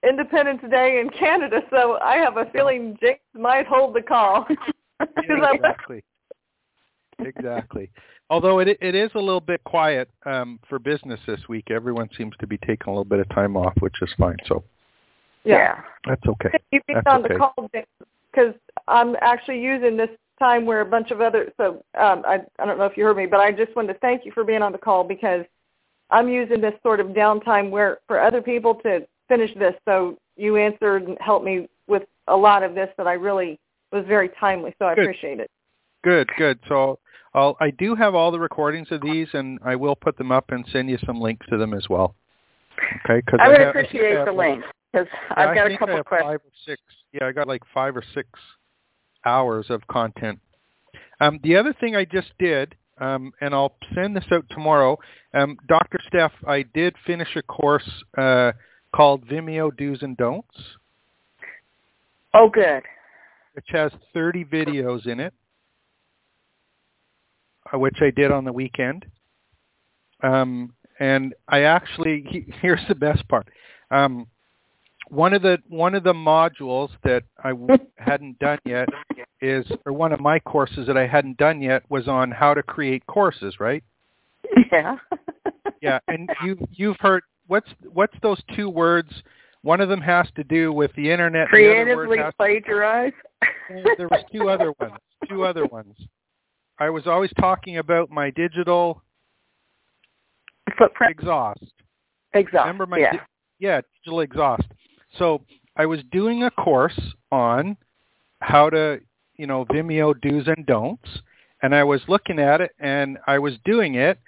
[0.07, 4.47] Independence Day in Canada, so I have a feeling James might hold the call.
[5.17, 6.01] Exactly.
[7.19, 7.91] exactly.
[8.29, 11.71] Although it it is a little bit quiet um, for business this week.
[11.71, 14.37] Everyone seems to be taking a little bit of time off, which is fine.
[14.47, 14.63] So
[15.43, 15.81] yeah.
[16.07, 16.49] that's okay.
[16.71, 17.33] you being That's on okay.
[17.33, 17.69] the call
[18.31, 18.53] because
[18.87, 20.09] I'm actually using this
[20.43, 21.51] time where a bunch of other.
[21.57, 23.99] So um, I I don't know if you heard me, but I just wanted to
[23.99, 25.45] thank you for being on the call because
[26.09, 29.73] I'm using this sort of downtime where for other people to finish this.
[29.85, 33.59] So you answered and helped me with a lot of this that I really
[33.91, 34.75] was very timely.
[34.79, 35.03] So I Good.
[35.03, 35.49] appreciate it.
[36.03, 36.59] Good, good.
[36.67, 36.99] So
[37.33, 40.45] I'll, I do have all the recordings of these, and I will put them up
[40.49, 42.15] and send you some links to them as well.
[43.05, 45.81] Okay, because I would have, appreciate I the links because I've I got a think
[45.81, 46.29] I couple have questions.
[46.29, 46.81] Five or six.
[47.13, 48.27] Yeah, I got like five or six
[49.25, 50.39] hours of content.
[51.19, 54.97] Um, the other thing I just did, um, and I'll send this out tomorrow.
[55.33, 55.99] Um, Dr.
[56.07, 58.51] Steph, I did finish a course uh,
[58.95, 60.47] called Vimeo Do's and Don'ts,
[62.33, 62.83] Oh, good.
[63.53, 65.33] which has 30 videos in it,
[67.73, 69.05] uh, which I did on the weekend.
[70.21, 73.47] Um, and I actually he, here's the best part.
[73.91, 74.27] Um,
[75.13, 77.53] one of the one of the modules that I
[77.97, 78.89] hadn't done yet
[79.41, 82.63] is, or one of my courses that I hadn't done yet was on how to
[82.63, 83.83] create courses, right?
[84.71, 84.97] Yeah.
[85.81, 89.09] Yeah, and you you've heard what's what's those two words?
[89.63, 91.47] One of them has to do with the internet.
[91.47, 93.11] the Creatively has plagiarize.
[93.97, 94.93] there was two other ones.
[95.29, 95.95] Two other ones.
[96.79, 99.03] I was always talking about my digital
[100.77, 101.11] Footprint.
[101.11, 101.73] exhaust.
[102.33, 102.65] Exhaust.
[102.65, 103.11] Remember my yeah.
[103.11, 103.19] di-
[103.59, 104.63] yeah, digital exhaust.
[105.17, 105.41] So
[105.75, 106.99] I was doing a course
[107.31, 107.77] on
[108.39, 108.99] how to,
[109.35, 111.09] you know, Vimeo do's and don'ts,
[111.61, 114.19] and I was looking at it and I was doing it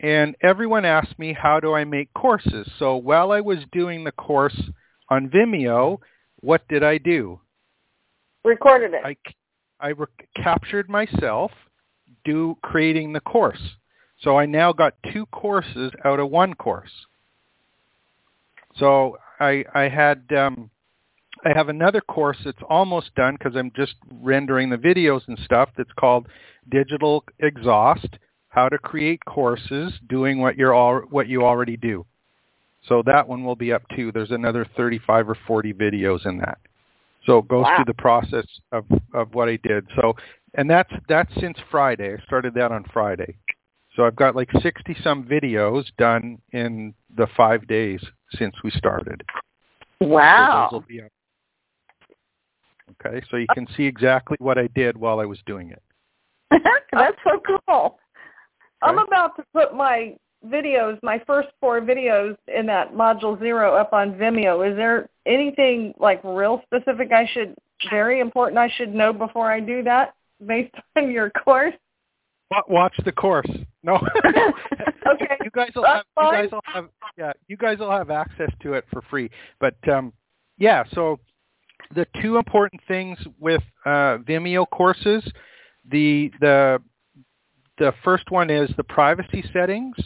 [0.00, 2.70] and everyone asked me how do I make courses.
[2.78, 4.58] So while I was doing the course
[5.08, 5.98] on Vimeo,
[6.40, 7.40] what did I do?
[8.44, 9.02] Recorded it.
[9.04, 9.16] I,
[9.80, 11.50] I re- captured myself
[12.24, 13.60] do creating the course.
[14.20, 16.90] So I now got two courses out of one course.
[18.76, 20.70] So I I had um,
[21.44, 25.70] I have another course that's almost done because I'm just rendering the videos and stuff.
[25.76, 26.26] That's called
[26.70, 28.08] Digital Exhaust:
[28.48, 32.04] How to Create Courses Doing What You're all what you already do.
[32.86, 34.12] So that one will be up too.
[34.12, 36.58] There's another 35 or 40 videos in that.
[37.26, 37.76] So it goes Wow.
[37.76, 39.86] through the process of of what I did.
[39.96, 40.16] So
[40.54, 42.14] and that's that's since Friday.
[42.14, 43.36] I started that on Friday.
[43.94, 48.00] So I've got like 60 some videos done in the 5 days
[48.36, 49.22] since we started.
[50.00, 50.68] Wow.
[50.72, 51.10] will be up.
[53.04, 55.82] Okay, so you can see exactly what I did while I was doing it.
[56.92, 57.98] That's so cool.
[58.82, 60.16] I'm about to put my
[60.46, 64.68] videos, my first four videos in that module zero up on Vimeo.
[64.68, 67.54] Is there anything like real specific I should,
[67.90, 70.14] very important I should know before I do that
[70.44, 71.74] based on your course?
[72.50, 73.50] Wa- Watch the course.
[73.82, 74.00] No.
[75.10, 75.38] Okay.
[75.42, 78.74] You guys will have you guys will have yeah, you guys will have access to
[78.74, 79.30] it for free.
[79.58, 80.12] But um
[80.58, 81.18] yeah, so
[81.94, 85.24] the two important things with uh Vimeo courses,
[85.90, 86.82] the the
[87.78, 89.96] the first one is the privacy settings.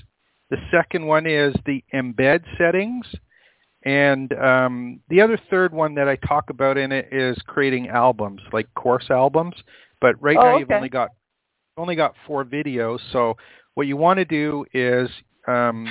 [0.50, 3.06] The second one is the embed settings.
[3.84, 8.40] And um, the other third one that I talk about in it is creating albums,
[8.52, 9.54] like course albums.
[10.00, 10.76] But right Oh, now you've okay.
[10.76, 11.10] only got
[11.76, 12.98] only got four videos.
[13.12, 13.36] So
[13.74, 15.08] what you want to do is
[15.46, 15.86] um,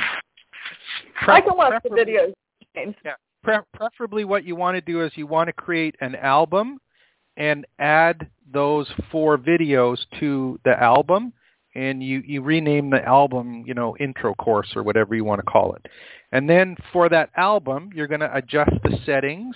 [1.23, 2.33] pre- I can watch the videos.
[2.75, 2.95] James.
[3.43, 6.79] pre- preferably what you want to do is you want to create an album
[7.37, 11.33] and add those four videos to the album
[11.73, 15.49] and you, you rename the album, you know, intro course or whatever you want to
[15.49, 15.87] call it.
[16.31, 19.55] And then for that album, you're going to adjust the settings,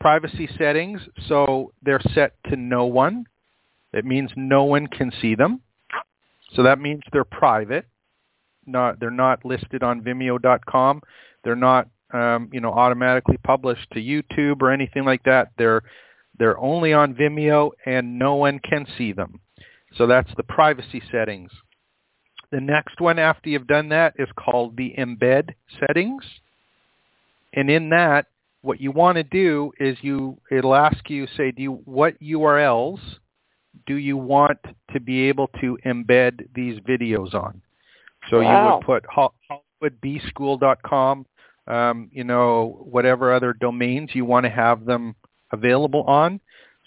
[0.00, 3.26] privacy settings, so they're set to no one.
[3.92, 5.60] It means no one can see them.
[6.54, 7.86] So that means they're private.
[8.66, 11.02] Not they're not listed on Vimeo.com.
[11.44, 15.52] They're not um, you know automatically published to YouTube or anything like that.
[15.58, 15.82] They're
[16.38, 19.40] they're only on Vimeo and no one can see them.
[19.96, 21.50] So that's the privacy settings.
[22.50, 26.24] The next one after you've done that is called the embed settings.
[27.52, 28.26] And in that,
[28.62, 33.00] what you want to do is you it'll ask you say do you what URLs
[33.90, 34.60] do you want
[34.92, 37.60] to be able to embed these videos on?
[38.28, 39.34] So you would put ho-
[39.82, 41.26] hollywoodbschool.com,
[41.66, 45.16] um, you know, whatever other domains you want to have them
[45.50, 46.38] available on.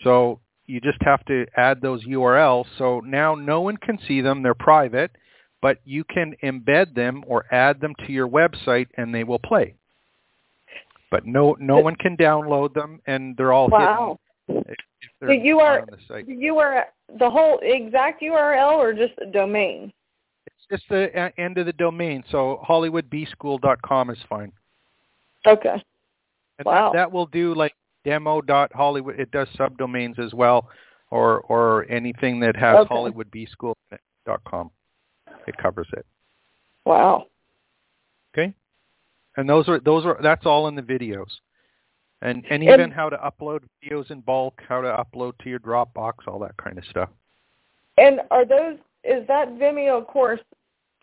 [0.06, 2.68] So you just have to add those URLs.
[2.78, 5.12] So now no one can see them; they're private,
[5.62, 9.76] but you can embed them or add them to your website, and they will play.
[11.12, 13.80] But no, no one can download them, and they're all Wow.
[13.80, 14.23] hidden.
[15.02, 16.24] If they're The UR on the.
[16.24, 16.84] The URL,
[17.20, 19.92] the whole exact URL or just the domain?
[20.46, 22.24] It's just the end of the domain.
[22.30, 24.52] So hollywoodbschool.com is fine.
[25.46, 25.84] Okay.
[26.60, 26.92] And Wow.
[26.92, 27.74] that, that will do like
[28.06, 29.20] demo.hollywood.
[29.20, 30.70] It does subdomains as well,
[31.10, 32.94] or or anything that has Okay.
[32.94, 34.72] hollywoodbschool.com.
[35.48, 36.06] It covers it.
[36.86, 37.28] Wow.
[38.34, 38.54] Okay.
[39.38, 41.30] And those are those are that's all in the videos.
[42.24, 45.60] And and And- even how to upload videos in bulk, how to upload to your
[45.60, 47.10] Dropbox, all that kind of stuff.
[47.98, 50.40] And are those is that Vimeo course?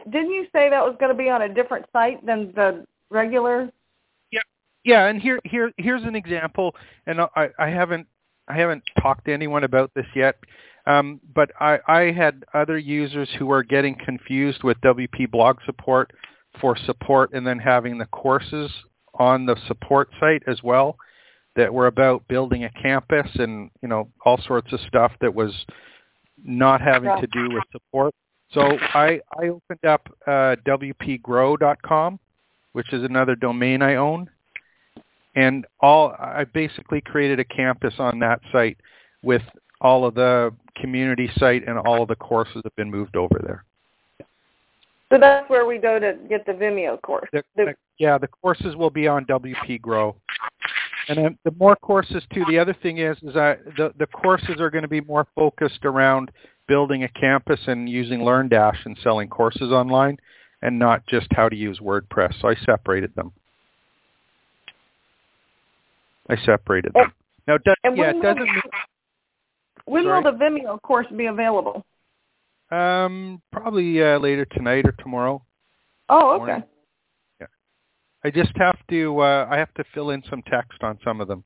[0.09, 3.71] Didn't you say that was going to be on a different site than the regular?
[4.83, 6.75] Yeah, and here here here's an example,
[7.07, 8.07] and I, I haven't
[8.49, 10.37] I haven't talked to anyone about this yet,
[10.87, 16.13] um, but I, I had other users who were getting confused with WP Blog Support
[16.61, 18.71] for support, and then having the courses
[19.15, 20.97] on the support site as well
[21.57, 25.53] that were about building a campus and you know all sorts of stuff that was
[26.45, 28.15] not having to do with support.
[28.53, 32.19] So I I opened up uh, WPGrow.com,
[32.73, 34.29] which is another domain I own
[35.35, 38.79] and all I basically created a campus on that site
[39.23, 39.43] with
[39.81, 43.65] all of the community site and all of the courses have been moved over there.
[45.13, 47.29] So that's where we go to get the Vimeo course.
[47.33, 50.17] The, The- yeah, the courses will be on WP Grow.
[51.09, 54.61] And then the more courses too, the other thing is, is that the, the courses
[54.61, 56.31] are going to be more focused around
[56.69, 60.19] building a campus and using LearnDash and selling courses online
[60.63, 62.41] and not just how to use WordPress.
[62.41, 63.33] So I separated them.
[66.29, 67.13] I separated them.
[67.49, 68.63] Now, does, yeah, when it will- doesn't mean
[69.87, 70.23] when Sorry?
[70.23, 71.85] will the Vimeo course be available?
[72.71, 75.43] Um, probably uh, later tonight or tomorrow.
[76.09, 76.39] Oh, okay.
[76.39, 76.65] Morning.
[78.25, 79.21] I just have to.
[79.21, 81.43] Uh, I have to fill in some text on some of them,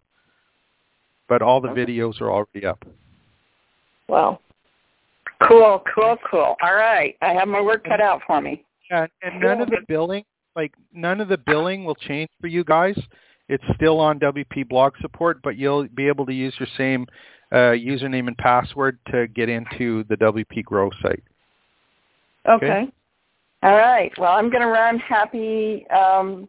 [1.28, 1.84] but all the Okay.
[1.84, 2.84] videos are already up.
[4.08, 4.40] Well,
[5.42, 6.56] Cool, cool, cool.
[6.62, 7.16] All right.
[7.20, 8.64] I have my work cut out for me.
[8.90, 10.24] Yeah, and none of the billing,
[10.56, 12.98] like none of the billing will change for you guys.
[13.48, 17.06] It's still on WP blog support, but you'll be able to use your same
[17.52, 21.22] uh, username and password to get into the WP Grow site.
[22.48, 22.88] okay.
[23.62, 24.12] All right.
[24.18, 26.48] Well, I'm going to run happy um,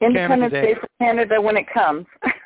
[0.00, 0.74] Independence Canada Day.
[0.74, 2.06] Day for Canada when it comes.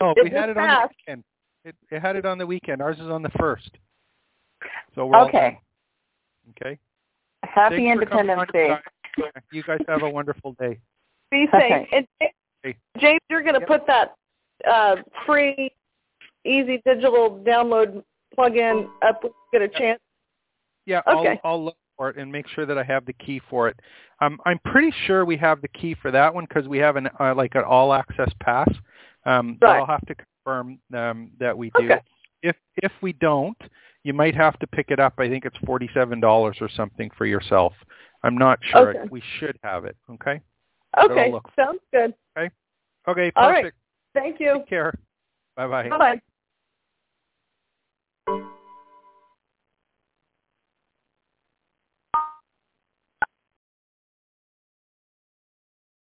[0.00, 1.24] No, It we had was it on the weekend.
[1.64, 2.82] It, it had it on the weekend.
[2.82, 3.70] Ours is on the first.
[4.94, 5.58] So we're Okay.
[6.50, 6.78] Okay.
[7.44, 8.76] Happy Thanks Independence Day.
[9.52, 10.78] You guys have a wonderful day.
[11.30, 11.54] Be safe.
[11.54, 11.88] Okay.
[11.92, 12.06] And
[12.64, 12.76] Okay.
[12.98, 13.68] James, you're going to Yep.
[13.68, 14.14] put that
[14.70, 14.96] uh,
[15.26, 15.70] free,
[16.44, 18.02] easy digital download
[18.36, 20.00] plugin up when you get a chance.
[20.86, 21.40] Yeah, Okay.
[21.44, 23.78] I'll, I'll look for it and make sure that I have the key for it.
[24.24, 27.08] Um, I'm pretty sure we have the key for that one because we have an
[27.20, 28.68] uh, like an all access pass.
[29.26, 29.78] Um, Right.
[29.78, 31.92] I'll have to confirm um, that we do.
[31.92, 32.00] Okay.
[32.42, 33.56] If if we don't,
[34.02, 35.14] you might have to pick it up.
[35.18, 37.72] I think it's forty seven dollars or something for yourself.
[38.22, 38.90] I'm not sure.
[38.90, 39.08] Okay.
[39.10, 39.96] We should have it.
[40.10, 40.40] Okay.
[40.98, 41.32] Okay.
[41.56, 42.14] Sounds good.
[42.36, 42.50] Okay.
[43.04, 43.36] Perfect.
[43.36, 43.72] All right.
[44.14, 44.54] Thank you.
[44.58, 44.94] Take care.
[45.56, 45.88] Bye bye.
[45.88, 46.20] Bye-bye.